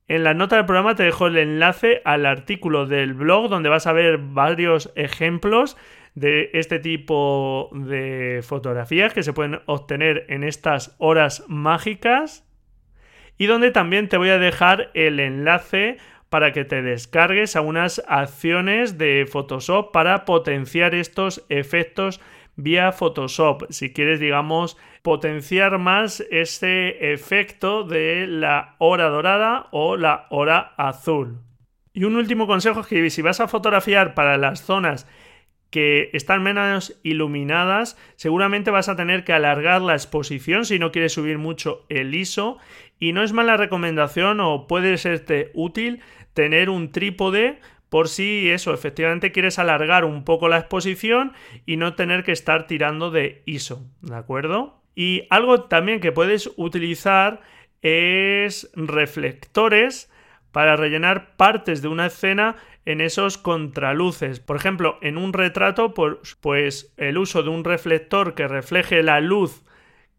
En 0.08 0.24
la 0.24 0.34
nota 0.34 0.56
del 0.56 0.66
programa 0.66 0.96
te 0.96 1.04
dejo 1.04 1.28
el 1.28 1.38
enlace 1.38 2.02
al 2.06 2.26
artículo 2.26 2.86
del 2.86 3.14
blog 3.14 3.50
donde 3.50 3.68
vas 3.68 3.88
a 3.88 3.94
ver 3.94 4.18
varios 4.18 4.92
ejemplos 4.96 5.76
de 6.16 6.50
este 6.54 6.80
tipo 6.80 7.70
de 7.74 8.42
fotografías 8.42 9.14
que 9.14 9.22
se 9.22 9.34
pueden 9.34 9.60
obtener 9.66 10.26
en 10.30 10.46
estas 10.46 10.96
horas 10.98 11.44
mágicas 11.50 12.46
y 13.38 13.48
donde 13.48 13.72
también 13.72 14.08
te 14.08 14.16
voy 14.18 14.30
a 14.30 14.40
dejar 14.40 14.92
el 14.94 15.20
enlace 15.20 15.98
para 16.30 16.54
que 16.54 16.64
te 16.64 16.82
descargues 16.82 17.58
a 17.58 17.62
unas 17.62 18.02
acciones 18.08 18.98
de 18.98 19.28
Photoshop 19.30 19.92
para 19.92 20.24
potenciar 20.24 20.96
estos 20.96 21.46
efectos 21.50 22.22
vía 22.58 22.92
Photoshop. 22.92 23.64
Si 23.70 23.94
quieres, 23.94 24.20
digamos, 24.20 24.78
potenciar 25.02 25.78
más 25.78 26.20
ese 26.30 27.14
efecto 27.14 27.84
de 27.84 28.28
la 28.28 28.76
hora 28.80 29.08
dorada 29.08 29.68
o 29.72 29.96
la 29.96 30.28
hora 30.30 30.74
azul. 30.78 31.40
Y 31.94 32.04
un 32.04 32.16
último 32.18 32.46
consejo 32.46 32.82
es 32.82 32.88
que 32.88 33.10
si 33.10 33.22
vas 33.22 33.40
a 33.40 33.48
fotografiar 33.48 34.14
para 34.14 34.38
las 34.38 34.62
zonas 34.62 35.08
que 35.70 36.10
están 36.14 36.44
menos 36.44 37.00
iluminadas, 37.04 37.98
seguramente 38.16 38.72
vas 38.72 38.90
a 38.90 38.96
tener 38.96 39.24
que 39.24 39.34
alargar 39.34 39.82
la 39.82 39.94
exposición 39.94 40.66
si 40.66 40.80
no 40.80 40.92
quieres 40.92 41.14
subir 41.14 41.38
mucho 41.38 41.86
el 41.90 42.14
ISO 42.16 42.58
y 43.00 43.14
no 43.14 43.24
es 43.24 43.34
mala 43.34 43.58
recomendación 43.58 44.40
o 44.40 44.68
puede 44.68 44.98
serte 44.98 45.52
útil 45.54 46.02
tener 46.34 46.70
un 46.70 46.92
trípode 46.92 47.60
por 47.90 48.10
si 48.10 48.50
eso, 48.50 48.74
efectivamente 48.74 49.32
quieres 49.32 49.60
alargar 49.60 50.06
un 50.06 50.24
poco 50.24 50.50
la 50.50 50.58
exposición 50.58 51.34
y 51.66 51.78
no 51.78 51.96
tener 51.96 52.24
que 52.24 52.32
estar 52.32 52.68
tirando 52.68 53.12
de 53.12 53.44
ISO, 53.46 53.86
¿de 54.02 54.16
acuerdo? 54.16 54.82
Y 54.96 55.24
algo 55.30 55.64
también 55.64 56.00
que 56.00 56.12
puedes 56.12 56.52
utilizar 56.58 57.42
es 57.82 58.70
reflectores 58.76 60.12
para 60.52 60.76
rellenar 60.76 61.36
partes 61.36 61.82
de 61.82 61.88
una 61.88 62.08
escena 62.08 62.56
en 62.86 63.02
esos 63.02 63.38
contraluces. 63.38 64.40
Por 64.40 64.56
ejemplo, 64.56 64.98
en 65.02 65.18
un 65.18 65.34
retrato, 65.34 65.94
pues, 65.94 66.38
pues 66.42 66.94
el 66.98 67.18
uso 67.18 67.44
de 67.44 67.50
un 67.50 67.64
reflector 67.64 68.34
que 68.34 68.48
refleje 68.48 69.04
la 69.04 69.20
luz 69.20 69.64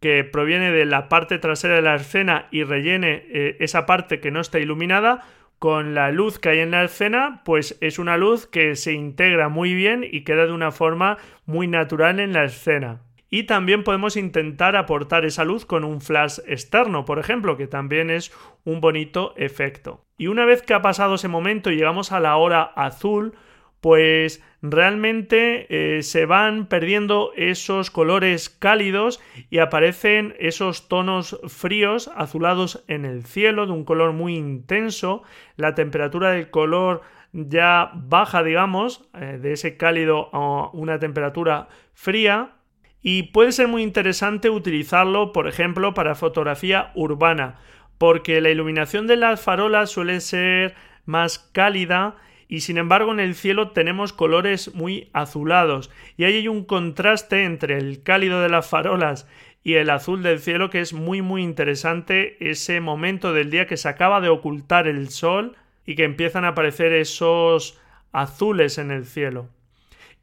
que 0.01 0.23
proviene 0.23 0.71
de 0.71 0.85
la 0.85 1.09
parte 1.09 1.39
trasera 1.39 1.77
de 1.77 1.83
la 1.83 1.97
escena 1.97 2.47
y 2.51 2.63
rellene 2.63 3.25
eh, 3.31 3.57
esa 3.61 3.85
parte 3.85 4.21
que 4.21 4.31
no 4.31 4.41
está 4.41 4.61
iluminada, 4.61 5.27
con 5.59 5.95
la 5.95 6.12
luz 6.12 6.38
que 6.38 6.50
hay 6.50 6.59
en 6.61 6.71
la 6.71 6.85
escena, 6.85 7.43
pues 7.45 7.77
es 7.81 7.99
una 7.99 8.17
luz 8.17 8.47
que 8.47 8.77
se 8.77 8.93
integra 8.93 9.49
muy 9.49 9.75
bien 9.75 10.05
y 10.09 10.23
queda 10.23 10.47
de 10.47 10.53
una 10.53 10.71
forma 10.71 11.19
muy 11.47 11.67
natural 11.67 12.21
en 12.21 12.33
la 12.33 12.45
escena. 12.45 13.00
Y 13.31 13.43
también 13.43 13.85
podemos 13.85 14.17
intentar 14.17 14.77
aportar 14.77 15.25
esa 15.25 15.45
luz 15.45 15.67
con 15.67 15.85
un 15.85 16.00
flash 16.00 16.38
externo, 16.47 17.05
por 17.05 17.19
ejemplo, 17.19 17.57
que 17.57 17.67
también 17.67 18.09
es 18.09 18.33
un 18.65 18.81
bonito 18.81 19.35
efecto. 19.37 20.05
Y 20.17 20.29
una 20.29 20.47
vez 20.47 20.62
que 20.62 20.75
ha 20.75 20.81
pasado 20.81 21.17
ese 21.17 21.29
momento 21.29 21.71
y 21.71 21.77
llegamos 21.77 22.11
a 22.12 22.21
la 22.21 22.37
hora 22.37 22.62
azul, 22.62 23.35
pues 23.81 24.43
realmente 24.61 25.67
eh, 25.69 26.03
se 26.03 26.27
van 26.27 26.67
perdiendo 26.67 27.33
esos 27.37 27.91
colores 27.91 28.51
cálidos 28.51 29.21
y 29.51 29.59
aparecen 29.59 30.35
esos 30.39 30.89
tonos 30.89 31.39
fríos 31.47 32.11
azulados 32.17 32.85
en 32.89 33.05
el 33.05 33.25
cielo 33.25 33.67
de 33.67 33.73
un 33.73 33.85
color 33.85 34.13
muy 34.13 34.35
intenso, 34.35 35.23
la 35.57 35.75
temperatura 35.75 36.33
del 36.33 36.51
color 36.51 37.03
ya 37.33 37.93
baja, 37.95 38.43
digamos, 38.43 39.09
eh, 39.15 39.39
de 39.41 39.53
ese 39.53 39.77
cálido 39.77 40.31
a 40.33 40.71
una 40.73 40.99
temperatura 40.99 41.69
fría. 41.93 42.55
Y 43.01 43.25
puede 43.25 43.53
ser 43.53 43.69
muy 43.69 43.83
interesante 43.83 44.51
utilizarlo, 44.51 45.33
por 45.33 45.47
ejemplo, 45.47 45.95
para 45.95 46.17
fotografía 46.17 46.91
urbana, 46.97 47.61
porque 47.97 48.41
la 48.41 48.51
iluminación 48.51 49.07
de 49.07 49.17
las 49.17 49.41
farolas 49.41 49.91
suele 49.91 50.21
ser 50.21 50.75
más 51.05 51.38
cálida 51.38 52.17
y 52.49 52.61
sin 52.61 52.79
embargo 52.79 53.13
en 53.13 53.21
el 53.21 53.35
cielo 53.35 53.71
tenemos 53.71 54.13
colores 54.13 54.75
muy 54.75 55.11
azulados 55.13 55.91
y 56.17 56.25
ahí 56.25 56.37
hay 56.37 56.49
un 56.49 56.65
contraste 56.65 57.45
entre 57.45 57.77
el 57.77 58.03
cálido 58.03 58.41
de 58.41 58.49
las 58.49 58.69
farolas 58.69 59.29
y 59.63 59.75
el 59.75 59.91
azul 59.91 60.23
del 60.23 60.39
cielo 60.39 60.71
que 60.71 60.81
es 60.81 60.95
muy 60.95 61.23
muy 61.23 61.43
interesante 61.43 62.37
ese 62.51 62.81
momento 62.81 63.33
del 63.33 63.51
día 63.51 63.67
que 63.67 63.77
se 63.77 63.89
acaba 63.89 64.21
de 64.21 64.31
ocultar 64.31 64.89
el 64.89 65.11
sol 65.11 65.57
y 65.85 65.95
que 65.95 66.05
empiezan 66.05 66.45
a 66.45 66.49
aparecer 66.49 66.93
esos 66.93 67.81
azules 68.13 68.79
en 68.79 68.91
el 68.91 69.07
cielo. 69.07 69.49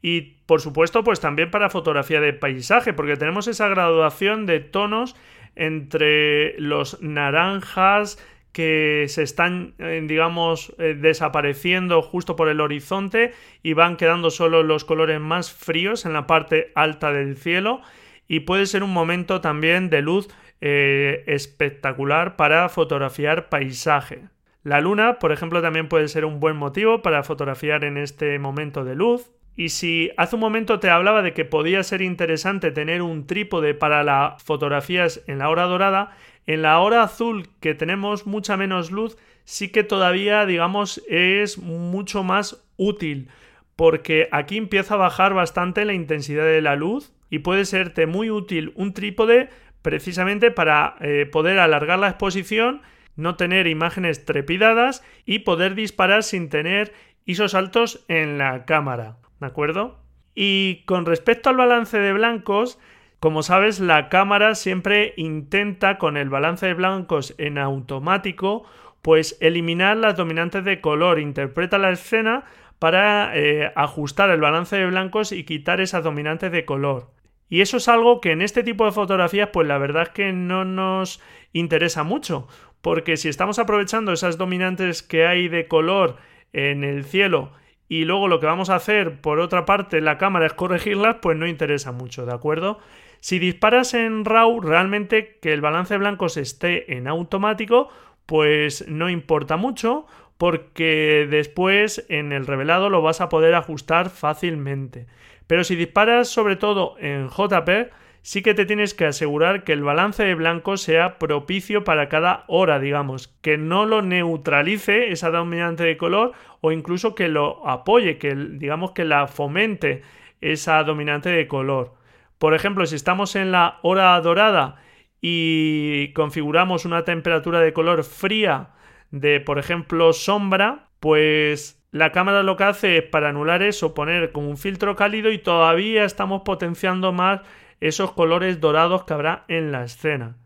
Y 0.00 0.36
por 0.46 0.60
supuesto, 0.60 1.02
pues 1.02 1.18
también 1.18 1.50
para 1.50 1.70
fotografía 1.70 2.20
de 2.20 2.32
paisaje, 2.32 2.92
porque 2.92 3.16
tenemos 3.16 3.48
esa 3.48 3.66
graduación 3.68 4.46
de 4.46 4.60
tonos 4.60 5.16
entre 5.56 6.58
los 6.60 7.02
naranjas, 7.02 8.18
que 8.56 9.04
se 9.08 9.22
están, 9.22 9.74
eh, 9.78 10.02
digamos, 10.02 10.74
eh, 10.78 10.96
desapareciendo 10.98 12.00
justo 12.00 12.36
por 12.36 12.48
el 12.48 12.62
horizonte 12.62 13.34
y 13.62 13.74
van 13.74 13.98
quedando 13.98 14.30
solo 14.30 14.62
los 14.62 14.86
colores 14.86 15.20
más 15.20 15.52
fríos 15.52 16.06
en 16.06 16.14
la 16.14 16.26
parte 16.26 16.72
alta 16.74 17.12
del 17.12 17.36
cielo 17.36 17.82
y 18.28 18.40
puede 18.40 18.64
ser 18.64 18.82
un 18.82 18.94
momento 18.94 19.42
también 19.42 19.90
de 19.90 20.00
luz 20.00 20.30
eh, 20.62 21.22
espectacular 21.26 22.36
para 22.36 22.70
fotografiar 22.70 23.50
paisaje. 23.50 24.22
La 24.62 24.80
luna, 24.80 25.18
por 25.18 25.32
ejemplo, 25.32 25.60
también 25.60 25.90
puede 25.90 26.08
ser 26.08 26.24
un 26.24 26.40
buen 26.40 26.56
motivo 26.56 27.02
para 27.02 27.24
fotografiar 27.24 27.84
en 27.84 27.98
este 27.98 28.38
momento 28.38 28.84
de 28.84 28.94
luz. 28.94 29.32
Y 29.54 29.68
si 29.68 30.12
hace 30.16 30.36
un 30.36 30.40
momento 30.40 30.80
te 30.80 30.88
hablaba 30.88 31.20
de 31.20 31.34
que 31.34 31.44
podía 31.44 31.82
ser 31.82 32.00
interesante 32.00 32.70
tener 32.70 33.02
un 33.02 33.26
trípode 33.26 33.74
para 33.74 34.02
las 34.02 34.42
fotografías 34.42 35.22
en 35.26 35.40
la 35.40 35.50
hora 35.50 35.64
dorada, 35.64 36.16
en 36.46 36.62
la 36.62 36.78
hora 36.80 37.02
azul, 37.02 37.48
que 37.60 37.74
tenemos 37.74 38.26
mucha 38.26 38.56
menos 38.56 38.90
luz, 38.90 39.16
sí 39.44 39.70
que 39.70 39.84
todavía, 39.84 40.46
digamos, 40.46 41.02
es 41.08 41.58
mucho 41.58 42.22
más 42.22 42.64
útil, 42.76 43.28
porque 43.74 44.28
aquí 44.32 44.56
empieza 44.56 44.94
a 44.94 44.98
bajar 44.98 45.34
bastante 45.34 45.84
la 45.84 45.92
intensidad 45.92 46.44
de 46.44 46.62
la 46.62 46.76
luz 46.76 47.12
y 47.30 47.40
puede 47.40 47.64
serte 47.64 48.06
muy 48.06 48.30
útil 48.30 48.72
un 48.76 48.92
trípode 48.92 49.50
precisamente 49.82 50.50
para 50.50 50.96
eh, 51.00 51.28
poder 51.30 51.58
alargar 51.58 51.98
la 51.98 52.08
exposición, 52.08 52.82
no 53.14 53.36
tener 53.36 53.66
imágenes 53.66 54.24
trepidadas 54.24 55.04
y 55.24 55.40
poder 55.40 55.74
disparar 55.74 56.22
sin 56.22 56.48
tener 56.48 56.92
ISOs 57.24 57.54
altos 57.54 58.04
en 58.08 58.38
la 58.38 58.64
cámara. 58.64 59.16
¿De 59.40 59.46
acuerdo? 59.46 59.98
Y 60.34 60.82
con 60.86 61.06
respecto 61.06 61.50
al 61.50 61.56
balance 61.56 61.98
de 61.98 62.12
blancos, 62.12 62.78
como 63.20 63.42
sabes, 63.42 63.80
la 63.80 64.08
cámara 64.08 64.54
siempre 64.54 65.14
intenta 65.16 65.98
con 65.98 66.16
el 66.16 66.28
balance 66.28 66.66
de 66.66 66.74
blancos 66.74 67.34
en 67.38 67.58
automático, 67.58 68.64
pues 69.02 69.38
eliminar 69.40 69.96
las 69.96 70.16
dominantes 70.16 70.64
de 70.64 70.80
color, 70.80 71.18
interpreta 71.18 71.78
la 71.78 71.90
escena 71.90 72.44
para 72.78 73.36
eh, 73.36 73.72
ajustar 73.74 74.30
el 74.30 74.40
balance 74.40 74.76
de 74.76 74.86
blancos 74.86 75.32
y 75.32 75.44
quitar 75.44 75.80
esas 75.80 76.04
dominantes 76.04 76.52
de 76.52 76.64
color. 76.64 77.10
Y 77.48 77.60
eso 77.60 77.76
es 77.76 77.88
algo 77.88 78.20
que 78.20 78.32
en 78.32 78.42
este 78.42 78.62
tipo 78.62 78.84
de 78.84 78.92
fotografías, 78.92 79.50
pues 79.52 79.66
la 79.66 79.78
verdad 79.78 80.02
es 80.04 80.08
que 80.10 80.32
no 80.32 80.64
nos 80.64 81.20
interesa 81.52 82.02
mucho, 82.02 82.48
porque 82.82 83.16
si 83.16 83.28
estamos 83.28 83.58
aprovechando 83.58 84.12
esas 84.12 84.36
dominantes 84.36 85.02
que 85.02 85.26
hay 85.26 85.48
de 85.48 85.68
color 85.68 86.16
en 86.52 86.84
el 86.84 87.04
cielo 87.04 87.52
y 87.88 88.04
luego 88.04 88.28
lo 88.28 88.40
que 88.40 88.46
vamos 88.46 88.68
a 88.68 88.76
hacer 88.76 89.20
por 89.20 89.38
otra 89.38 89.64
parte 89.64 90.00
la 90.00 90.18
cámara 90.18 90.46
es 90.46 90.52
corregirlas, 90.52 91.16
pues 91.22 91.36
no 91.36 91.46
interesa 91.46 91.92
mucho, 91.92 92.26
¿de 92.26 92.34
acuerdo? 92.34 92.78
Si 93.26 93.40
disparas 93.40 93.92
en 93.92 94.24
RAW, 94.24 94.60
realmente 94.60 95.40
que 95.42 95.52
el 95.52 95.60
balance 95.60 95.94
de 95.94 95.98
blancos 95.98 96.36
esté 96.36 96.96
en 96.96 97.08
automático, 97.08 97.88
pues 98.24 98.86
no 98.86 99.10
importa 99.10 99.56
mucho, 99.56 100.06
porque 100.38 101.26
después 101.28 102.06
en 102.08 102.30
el 102.30 102.46
revelado 102.46 102.88
lo 102.88 103.02
vas 103.02 103.20
a 103.20 103.28
poder 103.28 103.56
ajustar 103.56 104.10
fácilmente. 104.10 105.08
Pero 105.48 105.64
si 105.64 105.74
disparas 105.74 106.28
sobre 106.28 106.54
todo 106.54 106.94
en 107.00 107.28
JPEG, 107.28 107.90
sí 108.22 108.42
que 108.42 108.54
te 108.54 108.64
tienes 108.64 108.94
que 108.94 109.06
asegurar 109.06 109.64
que 109.64 109.72
el 109.72 109.82
balance 109.82 110.22
de 110.22 110.36
blancos 110.36 110.82
sea 110.82 111.18
propicio 111.18 111.82
para 111.82 112.08
cada 112.08 112.44
hora, 112.46 112.78
digamos, 112.78 113.26
que 113.42 113.58
no 113.58 113.86
lo 113.86 114.02
neutralice 114.02 115.10
esa 115.10 115.32
dominante 115.32 115.82
de 115.82 115.96
color 115.96 116.30
o 116.60 116.70
incluso 116.70 117.16
que 117.16 117.26
lo 117.26 117.68
apoye, 117.68 118.18
que 118.18 118.36
digamos 118.36 118.92
que 118.92 119.04
la 119.04 119.26
fomente 119.26 120.02
esa 120.40 120.80
dominante 120.84 121.30
de 121.30 121.48
color. 121.48 122.05
Por 122.38 122.54
ejemplo, 122.54 122.86
si 122.86 122.96
estamos 122.96 123.36
en 123.36 123.52
la 123.52 123.78
hora 123.82 124.20
dorada 124.20 124.76
y 125.20 126.12
configuramos 126.12 126.84
una 126.84 127.04
temperatura 127.04 127.60
de 127.60 127.72
color 127.72 128.04
fría 128.04 128.70
de, 129.10 129.40
por 129.40 129.58
ejemplo, 129.58 130.12
sombra, 130.12 130.88
pues 131.00 131.82
la 131.90 132.12
cámara 132.12 132.42
lo 132.42 132.56
que 132.56 132.64
hace 132.64 132.98
es 132.98 133.04
para 133.04 133.30
anular 133.30 133.62
eso, 133.62 133.94
poner 133.94 134.32
como 134.32 134.50
un 134.50 134.58
filtro 134.58 134.96
cálido 134.96 135.30
y 135.30 135.38
todavía 135.38 136.04
estamos 136.04 136.42
potenciando 136.42 137.12
más 137.12 137.40
esos 137.80 138.12
colores 138.12 138.60
dorados 138.60 139.04
que 139.04 139.14
habrá 139.14 139.44
en 139.48 139.72
la 139.72 139.84
escena. 139.84 140.36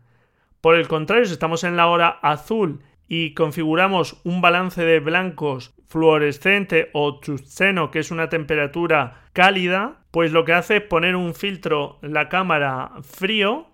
Por 0.61 0.75
el 0.75 0.87
contrario, 0.87 1.25
si 1.25 1.33
estamos 1.33 1.63
en 1.63 1.75
la 1.75 1.87
hora 1.87 2.07
azul 2.21 2.81
y 3.13 3.33
configuramos 3.33 4.21
un 4.23 4.39
balance 4.39 4.85
de 4.85 5.01
blancos 5.01 5.75
fluorescente 5.89 6.91
o 6.93 7.19
tungsteno, 7.19 7.91
que 7.91 7.99
es 7.99 8.09
una 8.09 8.29
temperatura 8.29 9.23
cálida, 9.33 9.97
pues 10.11 10.31
lo 10.31 10.45
que 10.45 10.53
hace 10.53 10.77
es 10.77 10.83
poner 10.83 11.17
un 11.17 11.35
filtro 11.35 11.99
la 12.01 12.29
cámara 12.29 12.93
frío, 13.03 13.67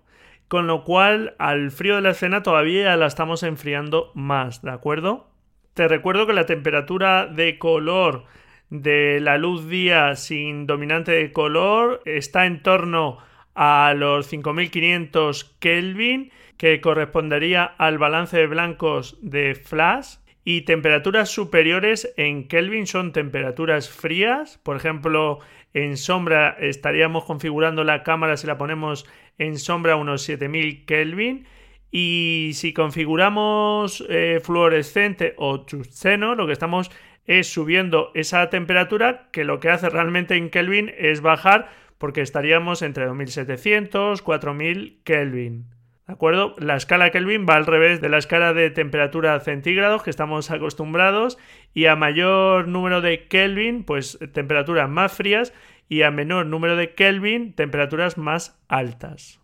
con 0.48 0.66
lo 0.66 0.82
cual 0.82 1.36
al 1.38 1.70
frío 1.70 1.94
de 1.94 2.00
la 2.00 2.10
escena 2.10 2.42
todavía 2.42 2.96
la 2.96 3.06
estamos 3.06 3.44
enfriando 3.44 4.10
más, 4.16 4.60
¿de 4.62 4.72
acuerdo? 4.72 5.28
Te 5.72 5.86
recuerdo 5.86 6.26
que 6.26 6.32
la 6.32 6.46
temperatura 6.46 7.26
de 7.26 7.60
color 7.60 8.24
de 8.70 9.20
la 9.20 9.38
luz 9.38 9.68
día 9.68 10.16
sin 10.16 10.66
dominante 10.66 11.12
de 11.12 11.30
color 11.30 12.02
está 12.06 12.44
en 12.44 12.60
torno 12.60 13.18
a 13.54 13.94
los 13.96 14.26
5500 14.26 15.56
Kelvin, 15.60 16.32
que 16.58 16.80
correspondería 16.82 17.64
al 17.64 17.96
balance 17.96 18.36
de 18.36 18.46
blancos 18.46 19.16
de 19.22 19.54
flash. 19.54 20.16
Y 20.44 20.62
temperaturas 20.62 21.30
superiores 21.30 22.12
en 22.16 22.48
Kelvin 22.48 22.86
son 22.86 23.12
temperaturas 23.12 23.88
frías. 23.88 24.58
Por 24.62 24.76
ejemplo, 24.76 25.38
en 25.72 25.96
sombra 25.96 26.56
estaríamos 26.58 27.24
configurando 27.24 27.84
la 27.84 28.02
cámara 28.02 28.36
si 28.36 28.46
la 28.46 28.58
ponemos 28.58 29.06
en 29.38 29.58
sombra 29.58 29.92
a 29.92 29.96
unos 29.96 30.22
7000 30.22 30.84
Kelvin. 30.84 31.46
Y 31.90 32.50
si 32.54 32.72
configuramos 32.72 34.04
eh, 34.08 34.40
fluorescente 34.42 35.34
o 35.36 35.64
chusceno, 35.64 36.34
lo 36.34 36.46
que 36.46 36.52
estamos 36.52 36.90
es 37.26 37.46
subiendo 37.52 38.10
esa 38.14 38.50
temperatura 38.50 39.28
que 39.32 39.44
lo 39.44 39.60
que 39.60 39.70
hace 39.70 39.88
realmente 39.90 40.34
en 40.34 40.50
Kelvin 40.50 40.92
es 40.96 41.20
bajar 41.20 41.70
porque 41.98 42.22
estaríamos 42.22 42.82
entre 42.82 43.06
2700 43.06 44.22
4000 44.22 45.00
Kelvin. 45.04 45.77
¿De 46.08 46.14
acuerdo? 46.14 46.56
La 46.58 46.74
escala 46.74 47.10
Kelvin 47.10 47.44
va 47.46 47.56
al 47.56 47.66
revés 47.66 48.00
de 48.00 48.08
la 48.08 48.16
escala 48.16 48.54
de 48.54 48.70
temperatura 48.70 49.38
centígrados 49.40 50.02
que 50.02 50.08
estamos 50.08 50.50
acostumbrados 50.50 51.36
y 51.74 51.84
a 51.84 51.96
mayor 51.96 52.66
número 52.66 53.02
de 53.02 53.28
Kelvin, 53.28 53.84
pues 53.84 54.18
temperaturas 54.32 54.88
más 54.88 55.12
frías 55.12 55.52
y 55.86 56.02
a 56.02 56.10
menor 56.10 56.46
número 56.46 56.76
de 56.76 56.94
Kelvin, 56.94 57.52
temperaturas 57.52 58.16
más 58.16 58.58
altas. 58.68 59.42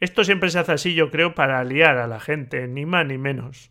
Esto 0.00 0.24
siempre 0.24 0.50
se 0.50 0.58
hace 0.58 0.72
así, 0.72 0.94
yo 0.94 1.12
creo, 1.12 1.36
para 1.36 1.62
liar 1.62 1.98
a 1.98 2.08
la 2.08 2.18
gente, 2.18 2.66
ni 2.66 2.86
más 2.86 3.06
ni 3.06 3.16
menos. 3.16 3.70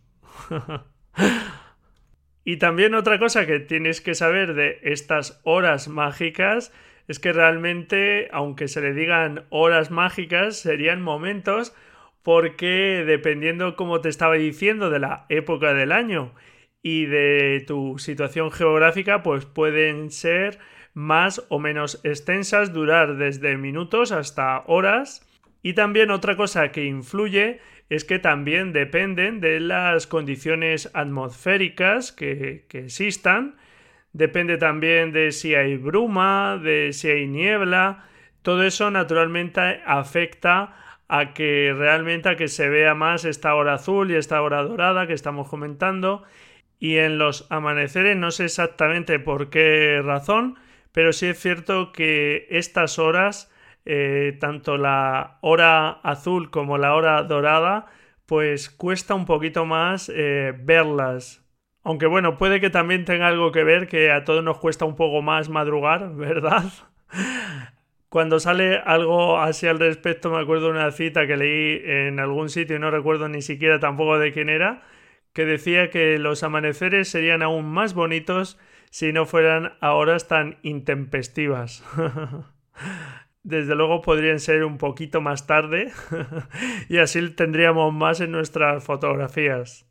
y 2.45 2.55
también 2.55 2.93
otra 2.93 3.19
cosa 3.19 3.45
que 3.45 3.59
tienes 3.59 3.99
que 3.99 4.15
saber 4.15 4.53
de 4.53 4.79
estas 4.83 5.41
horas 5.43 5.89
mágicas 5.89 6.71
es 7.09 7.19
que 7.19 7.33
realmente, 7.33 8.29
aunque 8.31 8.69
se 8.69 8.79
le 8.79 8.93
digan 8.93 9.43
horas 9.49 9.91
mágicas, 9.91 10.55
serían 10.55 11.01
momentos 11.01 11.75
porque 12.23 13.03
dependiendo, 13.05 13.75
como 13.75 14.01
te 14.01 14.09
estaba 14.09 14.35
diciendo, 14.35 14.89
de 14.89 14.99
la 14.99 15.25
época 15.29 15.73
del 15.73 15.91
año 15.91 16.33
y 16.81 17.05
de 17.05 17.63
tu 17.65 17.97
situación 17.97 18.51
geográfica, 18.51 19.23
pues 19.23 19.45
pueden 19.45 20.11
ser 20.11 20.59
más 20.93 21.45
o 21.49 21.59
menos 21.59 22.01
extensas, 22.03 22.73
durar 22.73 23.17
desde 23.17 23.57
minutos 23.57 24.11
hasta 24.11 24.63
horas. 24.67 25.25
Y 25.61 25.73
también 25.73 26.11
otra 26.11 26.35
cosa 26.35 26.71
que 26.71 26.85
influye 26.85 27.59
es 27.89 28.05
que 28.05 28.19
también 28.19 28.71
dependen 28.71 29.39
de 29.41 29.59
las 29.59 30.07
condiciones 30.07 30.89
atmosféricas 30.93 32.11
que, 32.11 32.65
que 32.69 32.79
existan. 32.79 33.55
Depende 34.13 34.57
también 34.57 35.11
de 35.11 35.31
si 35.31 35.55
hay 35.55 35.77
bruma, 35.77 36.59
de 36.61 36.93
si 36.93 37.09
hay 37.09 37.27
niebla. 37.27 38.05
Todo 38.41 38.63
eso 38.63 38.89
naturalmente 38.91 39.81
afecta 39.85 40.75
a 41.09 41.33
que 41.33 41.73
realmente 41.75 42.29
a 42.29 42.35
que 42.37 42.47
se 42.47 42.69
vea 42.69 42.93
más 42.95 43.25
esta 43.25 43.55
hora 43.55 43.73
azul 43.73 44.11
y 44.11 44.15
esta 44.15 44.41
hora 44.41 44.63
dorada 44.63 45.07
que 45.07 45.13
estamos 45.13 45.49
comentando. 45.49 46.23
Y 46.79 46.97
en 46.97 47.17
los 47.17 47.47
amaneceres 47.51 48.15
no 48.15 48.31
sé 48.31 48.45
exactamente 48.45 49.19
por 49.19 49.49
qué 49.49 50.01
razón, 50.03 50.57
pero 50.93 51.11
sí 51.11 51.27
es 51.27 51.39
cierto 51.39 51.91
que 51.91 52.47
estas 52.51 52.99
horas, 52.99 53.51
eh, 53.85 54.37
tanto 54.39 54.77
la 54.77 55.39
hora 55.41 55.89
azul 56.03 56.51
como 56.51 56.77
la 56.77 56.95
hora 56.95 57.23
dorada, 57.23 57.87
pues 58.25 58.69
cuesta 58.69 59.15
un 59.15 59.25
poquito 59.25 59.65
más 59.65 60.11
eh, 60.15 60.53
verlas. 60.57 61.43
Aunque 61.83 62.05
bueno, 62.05 62.37
puede 62.37 62.61
que 62.61 62.69
también 62.69 63.05
tenga 63.05 63.27
algo 63.27 63.51
que 63.51 63.63
ver 63.63 63.87
que 63.87 64.11
a 64.11 64.23
todos 64.25 64.43
nos 64.43 64.59
cuesta 64.59 64.85
un 64.85 64.95
poco 64.95 65.21
más 65.23 65.49
madrugar, 65.49 66.13
¿verdad? 66.15 66.65
Cuando 68.09 68.39
sale 68.39 68.77
algo 68.77 69.39
así 69.39 69.67
al 69.67 69.77
respecto, 69.77 70.31
me 70.31 70.39
acuerdo 70.39 70.65
de 70.65 70.71
una 70.71 70.91
cita 70.91 71.27
que 71.27 71.37
leí 71.37 71.81
en 71.85 72.19
algún 72.19 72.49
sitio 72.49 72.75
y 72.75 72.79
no 72.79 72.89
recuerdo 72.89 73.29
ni 73.29 73.43
siquiera 73.43 73.79
tampoco 73.79 74.17
de 74.17 74.31
quién 74.31 74.49
era, 74.49 74.81
que 75.33 75.45
decía 75.45 75.91
que 75.91 76.17
los 76.17 76.41
amaneceres 76.41 77.07
serían 77.07 77.43
aún 77.43 77.69
más 77.69 77.93
bonitos 77.93 78.57
si 78.89 79.13
no 79.13 79.27
fueran 79.27 79.73
a 79.79 79.93
horas 79.93 80.27
tan 80.27 80.57
intempestivas. 80.63 81.83
Desde 83.43 83.75
luego 83.75 84.01
podrían 84.01 84.39
ser 84.39 84.63
un 84.63 84.79
poquito 84.79 85.21
más 85.21 85.45
tarde 85.45 85.91
y 86.89 86.97
así 86.97 87.29
tendríamos 87.29 87.93
más 87.93 88.21
en 88.21 88.31
nuestras 88.31 88.83
fotografías. 88.83 89.85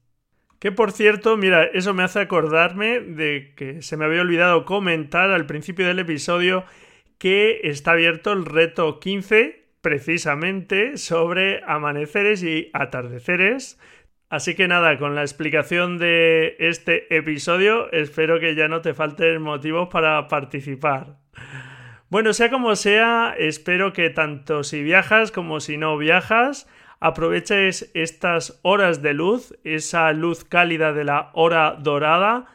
Que 0.59 0.73
por 0.73 0.91
cierto, 0.91 1.37
mira, 1.37 1.65
eso 1.65 1.95
me 1.95 2.03
hace 2.03 2.19
acordarme 2.19 2.99
de 2.99 3.55
que 3.57 3.81
se 3.81 3.97
me 3.97 4.05
había 4.05 4.23
olvidado 4.23 4.65
comentar 4.65 5.31
al 5.31 5.47
principio 5.47 5.87
del 5.87 6.01
episodio 6.01 6.65
que 7.19 7.61
está 7.65 7.93
abierto 7.93 8.33
el 8.33 8.45
reto 8.45 9.01
15 9.01 9.67
precisamente 9.81 10.97
sobre 10.97 11.63
amaneceres 11.65 12.43
y 12.43 12.71
atardeceres. 12.73 13.79
Así 14.31 14.55
que 14.55 14.69
nada, 14.69 14.99
con 14.99 15.15
la 15.15 15.23
explicación 15.23 15.99
de 15.99 16.57
este 16.59 17.15
episodio, 17.17 17.91
espero 17.93 18.41
que 18.41 18.55
ya 18.55 18.69
no 18.69 18.83
te 18.83 18.95
falten 18.95 19.41
motivos 19.41 19.89
para 19.89 20.29
participar. 20.29 21.17
Bueno, 22.11 22.33
sea 22.33 22.51
como 22.51 22.77
sea, 22.77 23.35
espero 23.39 23.93
que 23.93 24.11
tanto 24.11 24.65
si 24.65 24.83
viajas 24.83 25.33
como 25.33 25.61
si 25.61 25.77
no 25.79 25.97
viajas, 25.97 26.69
aproveches 27.01 27.91
estas 27.95 28.61
horas 28.63 29.03
de 29.03 29.15
luz, 29.15 29.55
esa 29.65 30.13
luz 30.13 30.45
cálida 30.45 30.93
de 30.93 31.05
la 31.05 31.31
hora 31.35 31.77
dorada, 31.79 32.47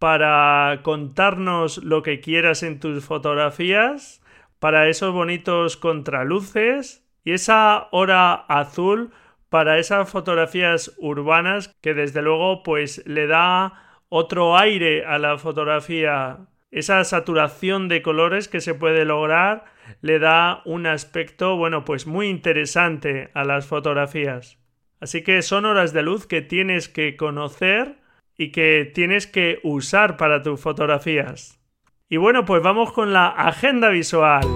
para 0.00 0.80
contarnos 0.82 1.76
lo 1.84 2.02
que 2.02 2.20
quieras 2.20 2.62
en 2.62 2.80
tus 2.80 3.04
fotografías, 3.04 4.22
para 4.58 4.88
esos 4.88 5.12
bonitos 5.12 5.76
contraluces 5.76 7.06
y 7.22 7.32
esa 7.32 7.86
hora 7.92 8.32
azul 8.32 9.12
para 9.50 9.78
esas 9.78 10.08
fotografías 10.08 10.94
urbanas 10.98 11.68
que 11.82 11.92
desde 11.92 12.22
luego 12.22 12.62
pues 12.62 13.02
le 13.06 13.26
da 13.26 14.00
otro 14.08 14.56
aire 14.56 15.04
a 15.04 15.18
la 15.18 15.36
fotografía. 15.36 16.46
Esa 16.70 17.04
saturación 17.04 17.88
de 17.88 18.00
colores 18.00 18.48
que 18.48 18.62
se 18.62 18.74
puede 18.74 19.04
lograr 19.04 19.66
le 20.00 20.18
da 20.18 20.62
un 20.64 20.86
aspecto, 20.86 21.56
bueno, 21.56 21.84
pues 21.84 22.06
muy 22.06 22.28
interesante 22.28 23.30
a 23.34 23.44
las 23.44 23.66
fotografías. 23.66 24.58
Así 24.98 25.22
que 25.22 25.42
son 25.42 25.66
horas 25.66 25.92
de 25.92 26.02
luz 26.02 26.26
que 26.26 26.40
tienes 26.40 26.88
que 26.88 27.16
conocer 27.16 27.99
y 28.40 28.52
que 28.52 28.90
tienes 28.94 29.26
que 29.26 29.58
usar 29.64 30.16
para 30.16 30.42
tus 30.42 30.58
fotografías. 30.58 31.60
Y 32.08 32.16
bueno, 32.16 32.46
pues 32.46 32.62
vamos 32.62 32.90
con 32.90 33.12
la 33.12 33.28
agenda 33.28 33.90
visual. 33.90 34.46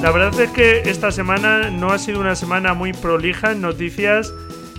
La 0.00 0.10
verdad 0.10 0.40
es 0.40 0.50
que 0.52 0.78
esta 0.88 1.12
semana 1.12 1.68
no 1.68 1.90
ha 1.90 1.98
sido 1.98 2.18
una 2.18 2.34
semana 2.34 2.72
muy 2.72 2.94
prolija 2.94 3.52
en 3.52 3.60
noticias 3.60 4.32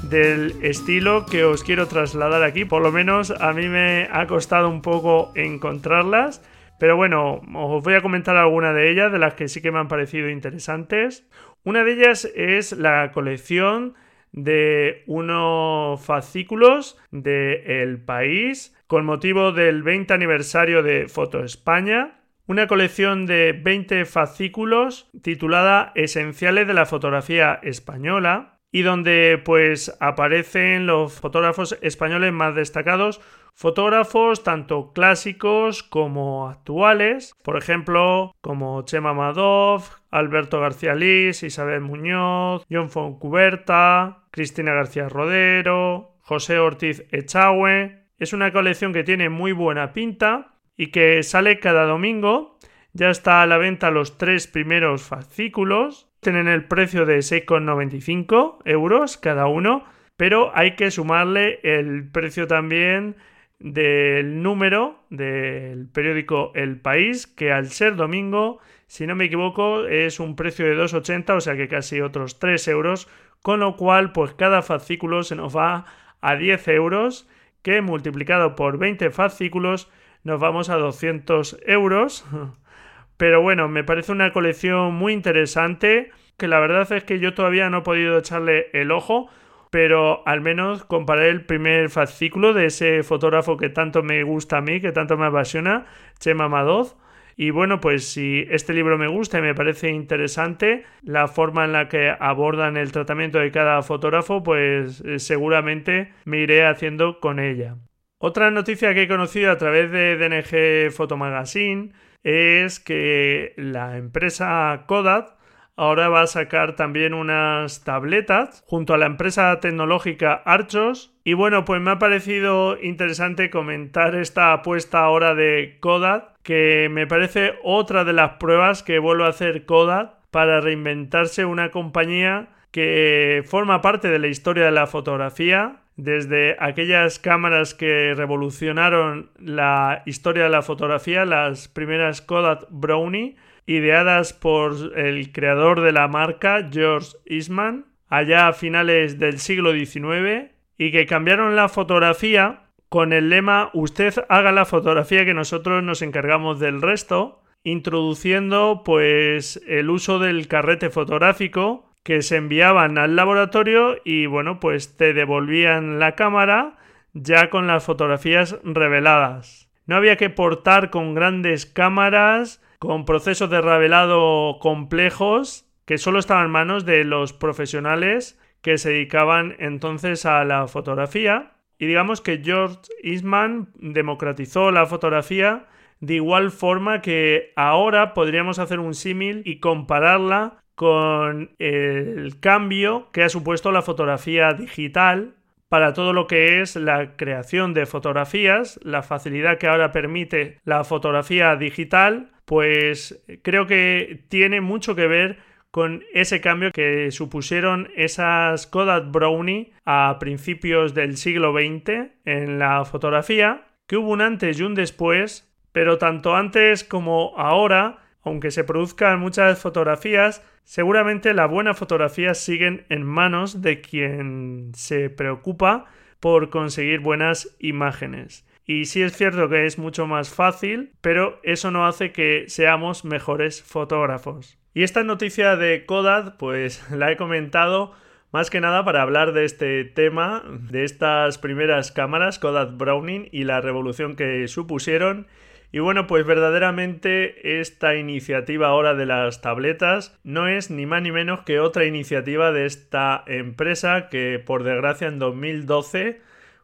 del 0.09 0.55
estilo 0.63 1.27
que 1.27 1.45
os 1.45 1.63
quiero 1.63 1.87
trasladar 1.87 2.41
aquí. 2.41 2.65
Por 2.65 2.81
lo 2.81 2.91
menos 2.91 3.29
a 3.29 3.53
mí 3.53 3.67
me 3.67 4.09
ha 4.11 4.25
costado 4.25 4.69
un 4.69 4.81
poco 4.81 5.31
encontrarlas. 5.35 6.41
Pero 6.83 6.97
bueno, 6.97 7.41
os 7.55 7.81
voy 7.81 7.93
a 7.93 8.01
comentar 8.01 8.35
alguna 8.35 8.73
de 8.73 8.91
ellas, 8.91 9.09
de 9.09 9.17
las 9.17 9.35
que 9.35 9.47
sí 9.47 9.61
que 9.61 9.71
me 9.71 9.79
han 9.79 9.87
parecido 9.87 10.27
interesantes. 10.27 11.25
Una 11.63 11.85
de 11.85 11.93
ellas 11.93 12.29
es 12.35 12.73
la 12.73 13.11
colección 13.13 13.93
de 14.33 15.05
unos 15.07 16.05
fascículos 16.05 16.99
de 17.09 17.81
El 17.81 18.03
País 18.03 18.75
con 18.85 19.05
motivo 19.05 19.53
del 19.53 19.81
20 19.81 20.13
aniversario 20.13 20.83
de 20.83 21.07
Foto 21.07 21.41
España. 21.45 22.19
Una 22.47 22.67
colección 22.67 23.27
de 23.27 23.53
20 23.53 24.03
fascículos 24.03 25.09
titulada 25.21 25.93
Esenciales 25.95 26.67
de 26.67 26.73
la 26.73 26.85
fotografía 26.85 27.61
española 27.63 28.59
y 28.73 28.81
donde 28.81 29.41
pues 29.45 29.95
aparecen 30.01 30.85
los 30.85 31.13
fotógrafos 31.13 31.77
españoles 31.81 32.33
más 32.33 32.55
destacados 32.55 33.21
Fotógrafos 33.55 34.43
tanto 34.43 34.93
clásicos 34.93 35.83
como 35.83 36.49
actuales, 36.49 37.33
por 37.43 37.55
ejemplo, 37.55 38.33
como 38.41 38.81
Chema 38.83 39.13
Madoff, 39.13 39.99
Alberto 40.09 40.59
García 40.59 40.95
Lís, 40.95 41.43
Isabel 41.43 41.81
Muñoz, 41.81 42.65
John 42.69 42.89
Foncuberta, 42.89 44.23
Cristina 44.31 44.73
García 44.73 45.07
Rodero, 45.07 46.17
José 46.21 46.57
Ortiz 46.57 47.05
Echagüe. 47.11 48.07
Es 48.17 48.33
una 48.33 48.51
colección 48.51 48.91
que 48.91 49.03
tiene 49.03 49.29
muy 49.29 49.51
buena 49.51 49.93
pinta 49.93 50.55
y 50.75 50.87
que 50.87 51.21
sale 51.23 51.59
cada 51.59 51.85
domingo 51.85 52.57
Ya 52.95 53.09
está 53.09 53.41
a 53.41 53.47
la 53.47 53.57
venta 53.57 53.91
los 53.91 54.17
tres 54.17 54.47
primeros 54.47 55.03
fascículos. 55.03 56.09
Tienen 56.21 56.47
el 56.47 56.65
precio 56.65 57.05
de 57.05 57.17
6,95 57.19 58.59
euros 58.65 59.17
cada 59.17 59.47
uno, 59.47 59.83
pero 60.17 60.51
hay 60.55 60.75
que 60.75 60.91
sumarle 60.91 61.59
el 61.63 62.09
precio 62.11 62.47
también 62.47 63.15
del 63.63 64.43
número 64.43 64.99
del 65.09 65.87
periódico 65.87 66.51
El 66.53 66.81
País, 66.81 67.27
que 67.27 67.53
al 67.53 67.69
ser 67.69 67.95
domingo, 67.95 68.59
si 68.87 69.07
no 69.07 69.15
me 69.15 69.25
equivoco, 69.25 69.85
es 69.87 70.19
un 70.19 70.35
precio 70.35 70.65
de 70.65 70.75
2,80, 70.75 71.37
o 71.37 71.41
sea 71.41 71.55
que 71.55 71.69
casi 71.69 72.01
otros 72.01 72.39
3 72.39 72.67
euros, 72.67 73.07
con 73.41 73.61
lo 73.61 73.77
cual, 73.77 74.11
pues 74.11 74.33
cada 74.33 74.61
fascículo 74.63 75.23
se 75.23 75.37
nos 75.37 75.55
va 75.55 75.85
a 76.19 76.35
10 76.35 76.67
euros, 76.67 77.29
que 77.61 77.81
multiplicado 77.81 78.55
por 78.57 78.77
20 78.77 79.09
fascículos 79.11 79.89
nos 80.25 80.41
vamos 80.41 80.69
a 80.69 80.75
200 80.75 81.59
euros. 81.65 82.25
Pero 83.17 83.41
bueno, 83.41 83.69
me 83.69 83.85
parece 83.85 84.11
una 84.11 84.33
colección 84.33 84.93
muy 84.93 85.13
interesante, 85.13 86.11
que 86.35 86.49
la 86.49 86.59
verdad 86.59 86.91
es 86.91 87.05
que 87.05 87.19
yo 87.19 87.33
todavía 87.33 87.69
no 87.69 87.77
he 87.77 87.83
podido 87.83 88.17
echarle 88.17 88.67
el 88.73 88.91
ojo, 88.91 89.29
pero 89.73 90.21
al 90.27 90.41
menos 90.41 90.85
comparé 90.85 91.29
el 91.29 91.47
primer 91.47 91.89
fascículo 91.89 92.53
de 92.53 92.67
ese 92.67 93.01
fotógrafo 93.01 93.57
que 93.57 93.69
tanto 93.69 94.03
me 94.03 94.21
gusta 94.21 94.57
a 94.57 94.61
mí, 94.61 94.79
que 94.79 94.91
tanto 94.91 95.17
me 95.17 95.25
apasiona, 95.25 95.87
Chema 96.19 96.47
Madoz. 96.47 96.95
Y 97.35 97.49
bueno, 97.49 97.79
pues 97.79 98.07
si 98.07 98.45
este 98.51 98.75
libro 98.75 98.99
me 98.99 99.07
gusta 99.07 99.39
y 99.39 99.41
me 99.41 99.55
parece 99.55 99.89
interesante, 99.89 100.83
la 101.01 101.27
forma 101.27 101.65
en 101.65 101.71
la 101.71 101.89
que 101.89 102.13
abordan 102.19 102.77
el 102.77 102.91
tratamiento 102.91 103.39
de 103.39 103.49
cada 103.49 103.81
fotógrafo, 103.81 104.43
pues 104.43 105.01
eh, 105.01 105.17
seguramente 105.17 106.13
me 106.25 106.37
iré 106.37 106.67
haciendo 106.67 107.19
con 107.19 107.39
ella. 107.39 107.77
Otra 108.19 108.51
noticia 108.51 108.93
que 108.93 109.01
he 109.01 109.07
conocido 109.07 109.49
a 109.49 109.57
través 109.57 109.89
de 109.89 110.17
DNG 110.17 110.91
Photo 110.91 111.17
Magazine 111.17 111.93
es 112.21 112.79
que 112.79 113.55
la 113.57 113.97
empresa 113.97 114.83
Kodak 114.85 115.35
ahora 115.75 116.09
va 116.09 116.21
a 116.21 116.27
sacar 116.27 116.75
también 116.75 117.13
unas 117.13 117.83
tabletas 117.83 118.63
junto 118.67 118.93
a 118.93 118.97
la 118.97 119.05
empresa 119.05 119.59
tecnológica 119.59 120.33
Archos. 120.45 121.13
Y 121.23 121.33
bueno, 121.33 121.65
pues 121.65 121.81
me 121.81 121.91
ha 121.91 121.99
parecido 121.99 122.77
interesante 122.81 123.49
comentar 123.49 124.15
esta 124.15 124.53
apuesta 124.53 124.99
ahora 124.99 125.35
de 125.35 125.77
Kodak, 125.79 126.33
que 126.43 126.89
me 126.91 127.07
parece 127.07 127.53
otra 127.63 128.03
de 128.03 128.13
las 128.13 128.33
pruebas 128.33 128.83
que 128.83 128.99
vuelve 128.99 129.25
a 129.25 129.29
hacer 129.29 129.65
Kodak 129.65 130.11
para 130.31 130.61
reinventarse 130.61 131.45
una 131.45 131.71
compañía 131.71 132.49
que 132.71 133.43
forma 133.45 133.81
parte 133.81 134.09
de 134.09 134.17
la 134.17 134.27
historia 134.27 134.65
de 134.65 134.71
la 134.71 134.87
fotografía, 134.87 135.77
desde 135.95 136.55
aquellas 136.59 137.19
cámaras 137.19 137.75
que 137.75 138.15
revolucionaron 138.15 139.29
la 139.37 140.01
historia 140.07 140.45
de 140.45 140.49
la 140.49 140.63
fotografía, 140.63 141.23
las 141.23 141.67
primeras 141.67 142.21
Kodak 142.21 142.65
Brownie, 142.71 143.35
ideadas 143.65 144.33
por 144.33 144.97
el 144.97 145.31
creador 145.31 145.81
de 145.81 145.91
la 145.91 146.07
marca, 146.07 146.69
George 146.71 147.17
Eastman, 147.25 147.85
allá 148.07 148.47
a 148.47 148.53
finales 148.53 149.19
del 149.19 149.39
siglo 149.39 149.73
XIX, 149.73 150.51
y 150.77 150.91
que 150.91 151.05
cambiaron 151.05 151.55
la 151.55 151.69
fotografía 151.69 152.63
con 152.89 153.13
el 153.13 153.29
lema 153.29 153.71
Usted 153.73 154.13
haga 154.29 154.51
la 154.51 154.65
fotografía 154.65 155.25
que 155.25 155.33
nosotros 155.33 155.83
nos 155.83 156.01
encargamos 156.01 156.59
del 156.59 156.81
resto, 156.81 157.41
introduciendo 157.63 158.83
pues 158.85 159.61
el 159.67 159.89
uso 159.89 160.19
del 160.19 160.47
carrete 160.47 160.89
fotográfico 160.89 161.89
que 162.03 162.21
se 162.21 162.35
enviaban 162.35 162.97
al 162.97 163.15
laboratorio 163.15 163.95
y 164.03 164.25
bueno 164.25 164.59
pues 164.59 164.97
te 164.97 165.13
devolvían 165.13 165.99
la 165.99 166.15
cámara 166.15 166.75
ya 167.13 167.49
con 167.49 167.67
las 167.67 167.83
fotografías 167.83 168.59
reveladas. 168.63 169.71
No 169.85 169.95
había 169.95 170.17
que 170.17 170.29
portar 170.29 170.89
con 170.89 171.13
grandes 171.13 171.65
cámaras 171.65 172.61
con 172.83 173.05
procesos 173.05 173.49
de 173.49 173.61
revelado 173.61 174.59
complejos 174.59 175.65
que 175.85 175.97
solo 175.97 176.19
estaban 176.19 176.47
en 176.47 176.51
manos 176.51 176.85
de 176.85 177.05
los 177.05 177.31
profesionales 177.31 178.37
que 178.61 178.77
se 178.77 178.89
dedicaban 178.89 179.55
entonces 179.59 180.25
a 180.25 180.43
la 180.43 180.67
fotografía. 180.67 181.53
Y 181.79 181.85
digamos 181.85 182.19
que 182.19 182.41
George 182.43 182.79
Eastman 183.01 183.69
democratizó 183.75 184.69
la 184.71 184.85
fotografía 184.85 185.67
de 186.01 186.15
igual 186.15 186.51
forma 186.51 187.01
que 187.01 187.53
ahora 187.55 188.13
podríamos 188.13 188.59
hacer 188.59 188.79
un 188.79 188.95
símil 188.95 189.43
y 189.45 189.61
compararla 189.61 190.57
con 190.75 191.51
el 191.59 192.37
cambio 192.41 193.07
que 193.13 193.23
ha 193.23 193.29
supuesto 193.29 193.71
la 193.71 193.81
fotografía 193.81 194.51
digital 194.51 195.35
para 195.69 195.93
todo 195.93 196.11
lo 196.11 196.27
que 196.27 196.59
es 196.61 196.75
la 196.75 197.15
creación 197.15 197.73
de 197.73 197.85
fotografías, 197.85 198.77
la 198.83 199.03
facilidad 199.03 199.57
que 199.57 199.67
ahora 199.67 199.93
permite 199.93 200.59
la 200.65 200.83
fotografía 200.83 201.55
digital 201.55 202.32
pues 202.45 203.23
creo 203.41 203.67
que 203.67 204.25
tiene 204.29 204.61
mucho 204.61 204.95
que 204.95 205.07
ver 205.07 205.37
con 205.73 206.03
ese 206.13 206.39
cambio 206.39 206.71
que 206.71 207.09
supusieron 207.09 207.89
esas 207.95 208.67
Kodak 208.67 209.09
Brownie 209.11 209.73
a 209.85 210.17
principios 210.19 210.93
del 210.93 211.17
siglo 211.17 211.51
XX 211.51 212.11
en 212.25 212.59
la 212.59 212.85
fotografía, 212.85 213.65
que 213.87 213.97
hubo 213.97 214.11
un 214.11 214.21
antes 214.21 214.59
y 214.59 214.63
un 214.63 214.75
después, 214.75 215.51
pero 215.71 215.97
tanto 215.97 216.35
antes 216.35 216.83
como 216.83 217.33
ahora, 217.37 218.03
aunque 218.21 218.51
se 218.51 218.63
produzcan 218.63 219.19
muchas 219.19 219.59
fotografías, 219.59 220.45
seguramente 220.63 221.33
la 221.33 221.47
buena 221.47 221.73
fotografía 221.73 222.35
siguen 222.35 222.85
en 222.89 223.03
manos 223.03 223.63
de 223.63 223.81
quien 223.81 224.73
se 224.75 225.09
preocupa 225.09 225.85
por 226.19 226.51
conseguir 226.51 226.99
buenas 226.99 227.55
imágenes. 227.59 228.45
Y 228.65 228.85
sí 228.85 229.01
es 229.01 229.15
cierto 229.17 229.49
que 229.49 229.65
es 229.65 229.77
mucho 229.77 230.07
más 230.07 230.29
fácil, 230.29 230.91
pero 231.01 231.39
eso 231.43 231.71
no 231.71 231.85
hace 231.85 232.11
que 232.11 232.45
seamos 232.47 233.03
mejores 233.03 233.61
fotógrafos. 233.61 234.57
Y 234.73 234.83
esta 234.83 235.03
noticia 235.03 235.55
de 235.55 235.85
Kodak, 235.85 236.37
pues 236.37 236.89
la 236.91 237.11
he 237.11 237.17
comentado 237.17 237.93
más 238.31 238.49
que 238.49 238.61
nada 238.61 238.83
para 238.83 239.03
hablar 239.03 239.33
de 239.33 239.45
este 239.45 239.83
tema, 239.83 240.43
de 240.47 240.83
estas 240.83 241.37
primeras 241.37 241.91
cámaras 241.91 242.39
Kodak 242.39 242.75
Browning 242.77 243.29
y 243.31 243.43
la 243.43 243.61
revolución 243.61 244.15
que 244.15 244.47
supusieron. 244.47 245.27
Y 245.71 245.79
bueno, 245.79 246.07
pues 246.07 246.25
verdaderamente 246.25 247.59
esta 247.59 247.95
iniciativa 247.95 248.67
ahora 248.67 248.95
de 248.95 249.05
las 249.05 249.41
tabletas 249.41 250.17
no 250.23 250.47
es 250.47 250.71
ni 250.71 250.85
más 250.85 251.01
ni 251.01 251.11
menos 251.11 251.41
que 251.41 251.59
otra 251.59 251.85
iniciativa 251.85 252.51
de 252.51 252.65
esta 252.65 253.23
empresa 253.27 254.09
que 254.09 254.41
por 254.43 254.63
desgracia 254.63 255.07
en 255.07 255.19
2012 255.19 256.21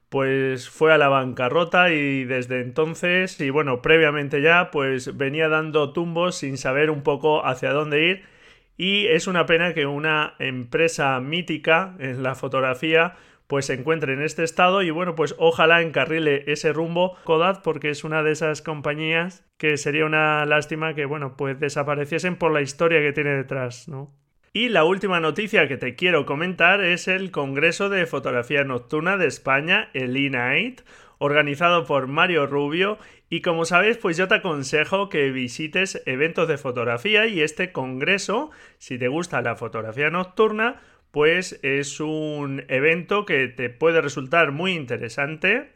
pues 0.09 0.69
fue 0.69 0.93
a 0.93 0.97
la 0.97 1.07
bancarrota 1.07 1.91
y 1.91 2.25
desde 2.25 2.61
entonces, 2.61 3.39
y 3.39 3.49
bueno, 3.51 3.81
previamente 3.81 4.41
ya, 4.41 4.71
pues 4.71 5.15
venía 5.17 5.49
dando 5.49 5.93
tumbos 5.93 6.35
sin 6.37 6.57
saber 6.57 6.89
un 6.89 7.03
poco 7.03 7.45
hacia 7.45 7.71
dónde 7.71 8.05
ir. 8.05 8.23
Y 8.77 9.07
es 9.07 9.27
una 9.27 9.45
pena 9.45 9.73
que 9.73 9.85
una 9.85 10.35
empresa 10.39 11.19
mítica 11.19 11.95
en 11.99 12.23
la 12.23 12.35
fotografía 12.35 13.15
pues 13.49 13.65
se 13.65 13.73
encuentre 13.73 14.13
en 14.13 14.21
este 14.21 14.43
estado 14.43 14.83
y 14.83 14.91
bueno, 14.91 15.15
pues 15.15 15.35
ojalá 15.39 15.81
encarrile 15.81 16.43
ese 16.45 16.71
rumbo 16.71 17.17
Kodak 17.23 17.63
porque 17.63 17.89
es 17.89 18.03
una 18.03 18.21
de 18.21 18.31
esas 18.31 18.61
compañías 18.61 19.43
que 19.57 19.75
sería 19.77 20.05
una 20.05 20.45
lástima 20.45 20.93
que 20.93 21.05
bueno, 21.05 21.35
pues 21.35 21.59
desapareciesen 21.59 22.35
por 22.35 22.51
la 22.51 22.61
historia 22.61 23.01
que 23.01 23.11
tiene 23.11 23.31
detrás, 23.31 23.87
¿no? 23.87 24.13
Y 24.51 24.69
la 24.69 24.83
última 24.83 25.19
noticia 25.19 25.67
que 25.67 25.77
te 25.77 25.95
quiero 25.95 26.25
comentar 26.25 26.83
es 26.83 27.07
el 27.07 27.29
Congreso 27.29 27.87
de 27.87 28.07
Fotografía 28.07 28.63
Nocturna 28.63 29.15
de 29.15 29.27
España, 29.27 29.89
el 29.93 30.17
E-Night, 30.17 30.81
organizado 31.19 31.85
por 31.85 32.07
Mario 32.07 32.47
Rubio. 32.47 32.97
Y 33.29 33.41
como 33.41 33.65
sabes, 33.65 33.97
pues 33.97 34.17
yo 34.17 34.27
te 34.27 34.35
aconsejo 34.35 35.07
que 35.07 35.29
visites 35.29 36.01
eventos 36.07 36.47
de 36.47 36.57
fotografía 36.57 37.27
y 37.27 37.41
este 37.41 37.71
congreso, 37.71 38.49
si 38.79 38.97
te 38.97 39.07
gusta 39.07 39.43
la 39.43 39.55
fotografía 39.55 40.09
nocturna, 40.09 40.81
pues 41.11 41.59
es 41.61 41.99
un 41.99 42.65
evento 42.69 43.27
que 43.27 43.49
te 43.49 43.69
puede 43.69 44.01
resultar 44.01 44.51
muy 44.51 44.71
interesante 44.71 45.73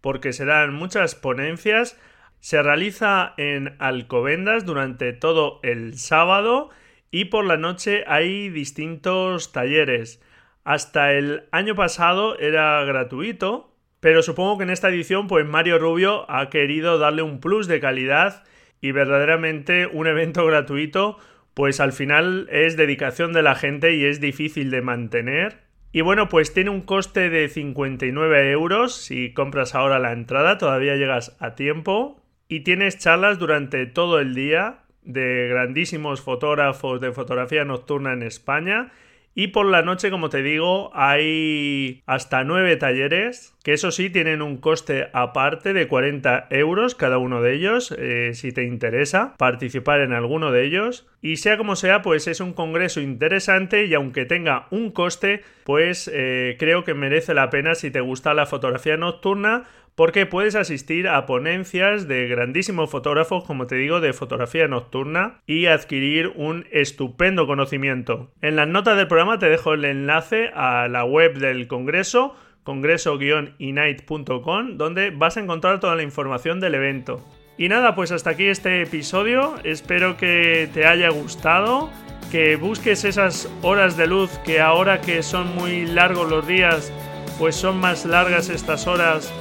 porque 0.00 0.32
se 0.32 0.44
dan 0.44 0.74
muchas 0.74 1.14
ponencias. 1.14 1.96
Se 2.40 2.60
realiza 2.60 3.34
en 3.36 3.76
Alcobendas 3.78 4.64
durante 4.66 5.12
todo 5.12 5.60
el 5.62 5.96
sábado 5.96 6.70
y 7.10 7.26
por 7.26 7.44
la 7.44 7.56
noche 7.56 8.04
hay 8.06 8.48
distintos 8.50 9.52
talleres. 9.52 10.22
Hasta 10.64 11.12
el 11.12 11.44
año 11.52 11.74
pasado 11.74 12.38
era 12.38 12.84
gratuito, 12.84 13.72
pero 14.00 14.22
supongo 14.22 14.58
que 14.58 14.64
en 14.64 14.70
esta 14.70 14.88
edición 14.88 15.26
pues 15.28 15.46
Mario 15.46 15.78
Rubio 15.78 16.30
ha 16.30 16.50
querido 16.50 16.98
darle 16.98 17.22
un 17.22 17.40
plus 17.40 17.68
de 17.68 17.80
calidad 17.80 18.44
y 18.80 18.92
verdaderamente 18.92 19.86
un 19.86 20.06
evento 20.06 20.44
gratuito 20.44 21.18
pues 21.56 21.80
al 21.80 21.92
final 21.92 22.48
es 22.50 22.76
dedicación 22.76 23.32
de 23.32 23.42
la 23.42 23.54
gente 23.54 23.94
y 23.94 24.04
es 24.04 24.20
difícil 24.20 24.70
de 24.70 24.82
mantener. 24.82 25.62
Y 25.90 26.02
bueno, 26.02 26.28
pues 26.28 26.52
tiene 26.52 26.68
un 26.68 26.82
coste 26.82 27.30
de 27.30 27.48
59 27.48 28.50
euros 28.50 28.94
si 28.94 29.32
compras 29.32 29.74
ahora 29.74 29.98
la 29.98 30.12
entrada, 30.12 30.58
todavía 30.58 30.96
llegas 30.96 31.34
a 31.40 31.54
tiempo. 31.54 32.22
Y 32.46 32.60
tienes 32.60 32.98
charlas 32.98 33.38
durante 33.38 33.86
todo 33.86 34.20
el 34.20 34.34
día 34.34 34.80
de 35.06 35.48
grandísimos 35.48 36.20
fotógrafos 36.20 37.00
de 37.00 37.12
fotografía 37.12 37.64
nocturna 37.64 38.12
en 38.12 38.22
España 38.22 38.92
Y 39.38 39.48
por 39.48 39.66
la 39.66 39.82
noche, 39.82 40.10
como 40.10 40.30
te 40.30 40.42
digo, 40.42 40.90
hay 40.94 42.02
hasta 42.06 42.42
9 42.42 42.74
talleres, 42.78 43.54
que 43.62 43.74
eso 43.74 43.90
sí 43.90 44.08
tienen 44.08 44.40
un 44.40 44.56
coste 44.56 45.08
aparte 45.12 45.74
de 45.74 45.88
40 45.88 46.46
euros 46.48 46.94
cada 46.94 47.18
uno 47.18 47.42
de 47.42 47.52
ellos, 47.52 47.94
eh, 47.98 48.30
si 48.32 48.52
te 48.52 48.64
interesa 48.64 49.34
participar 49.36 50.00
en 50.00 50.14
alguno 50.14 50.52
de 50.52 50.64
ellos. 50.64 51.06
Y 51.20 51.36
sea 51.36 51.58
como 51.58 51.76
sea, 51.76 52.00
pues 52.00 52.28
es 52.28 52.40
un 52.40 52.54
congreso 52.54 53.02
interesante 53.02 53.84
y 53.84 53.92
aunque 53.92 54.24
tenga 54.24 54.68
un 54.70 54.90
coste, 54.90 55.42
pues 55.64 56.10
eh, 56.14 56.56
creo 56.58 56.84
que 56.84 56.94
merece 56.94 57.34
la 57.34 57.50
pena 57.50 57.74
si 57.74 57.90
te 57.90 58.00
gusta 58.00 58.32
la 58.32 58.46
fotografía 58.46 58.96
nocturna 58.96 59.64
porque 59.96 60.26
puedes 60.26 60.54
asistir 60.54 61.08
a 61.08 61.26
ponencias 61.26 62.06
de 62.06 62.28
grandísimos 62.28 62.88
fotógrafos, 62.90 63.42
como 63.44 63.66
te 63.66 63.74
digo, 63.76 64.00
de 64.00 64.12
fotografía 64.12 64.68
nocturna 64.68 65.40
y 65.46 65.64
adquirir 65.66 66.32
un 66.36 66.66
estupendo 66.70 67.46
conocimiento. 67.46 68.30
En 68.42 68.56
las 68.56 68.68
notas 68.68 68.98
del 68.98 69.08
programa 69.08 69.38
te 69.38 69.48
dejo 69.48 69.72
el 69.72 69.86
enlace 69.86 70.50
a 70.54 70.86
la 70.88 71.04
web 71.04 71.38
del 71.38 71.66
Congreso, 71.66 72.36
congreso-inite.com, 72.62 74.76
donde 74.76 75.08
vas 75.10 75.38
a 75.38 75.40
encontrar 75.40 75.80
toda 75.80 75.96
la 75.96 76.02
información 76.02 76.60
del 76.60 76.74
evento. 76.74 77.24
Y 77.56 77.70
nada, 77.70 77.94
pues 77.94 78.12
hasta 78.12 78.28
aquí 78.30 78.48
este 78.48 78.82
episodio, 78.82 79.54
espero 79.64 80.18
que 80.18 80.68
te 80.74 80.84
haya 80.84 81.08
gustado, 81.08 81.88
que 82.30 82.56
busques 82.56 83.04
esas 83.04 83.50
horas 83.62 83.96
de 83.96 84.08
luz 84.08 84.30
que 84.44 84.60
ahora 84.60 85.00
que 85.00 85.22
son 85.22 85.54
muy 85.54 85.86
largos 85.86 86.28
los 86.28 86.46
días, 86.46 86.92
pues 87.38 87.56
son 87.56 87.78
más 87.78 88.04
largas 88.04 88.50
estas 88.50 88.86
horas 88.86 89.32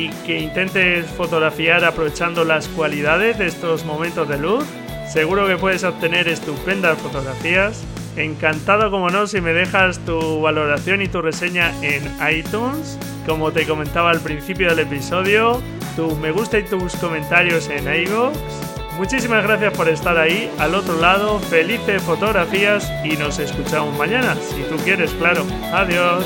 y 0.00 0.08
que 0.26 0.38
intentes 0.38 1.06
fotografiar 1.06 1.84
aprovechando 1.84 2.44
las 2.44 2.68
cualidades 2.68 3.38
de 3.38 3.46
estos 3.46 3.84
momentos 3.84 4.28
de 4.28 4.38
luz. 4.38 4.64
Seguro 5.08 5.46
que 5.46 5.56
puedes 5.56 5.84
obtener 5.84 6.28
estupendas 6.28 6.98
fotografías. 6.98 7.84
Encantado 8.16 8.90
como 8.90 9.10
no 9.10 9.26
si 9.26 9.40
me 9.40 9.52
dejas 9.52 9.98
tu 10.04 10.40
valoración 10.40 11.02
y 11.02 11.08
tu 11.08 11.20
reseña 11.20 11.72
en 11.82 12.02
iTunes. 12.32 12.98
Como 13.26 13.52
te 13.52 13.66
comentaba 13.66 14.10
al 14.10 14.20
principio 14.20 14.70
del 14.70 14.80
episodio, 14.80 15.60
tu 15.96 16.16
me 16.16 16.32
gusta 16.32 16.58
y 16.58 16.64
tus 16.64 16.94
comentarios 16.96 17.68
en 17.68 17.84
iVoox. 17.84 18.36
Muchísimas 18.96 19.44
gracias 19.44 19.72
por 19.74 19.88
estar 19.88 20.18
ahí, 20.18 20.50
al 20.58 20.74
otro 20.74 21.00
lado, 21.00 21.38
felices 21.38 22.02
fotografías 22.02 22.90
y 23.04 23.16
nos 23.16 23.38
escuchamos 23.38 23.96
mañana, 23.96 24.34
si 24.34 24.62
tú 24.64 24.76
quieres, 24.84 25.10
claro. 25.12 25.46
Adiós. 25.72 26.24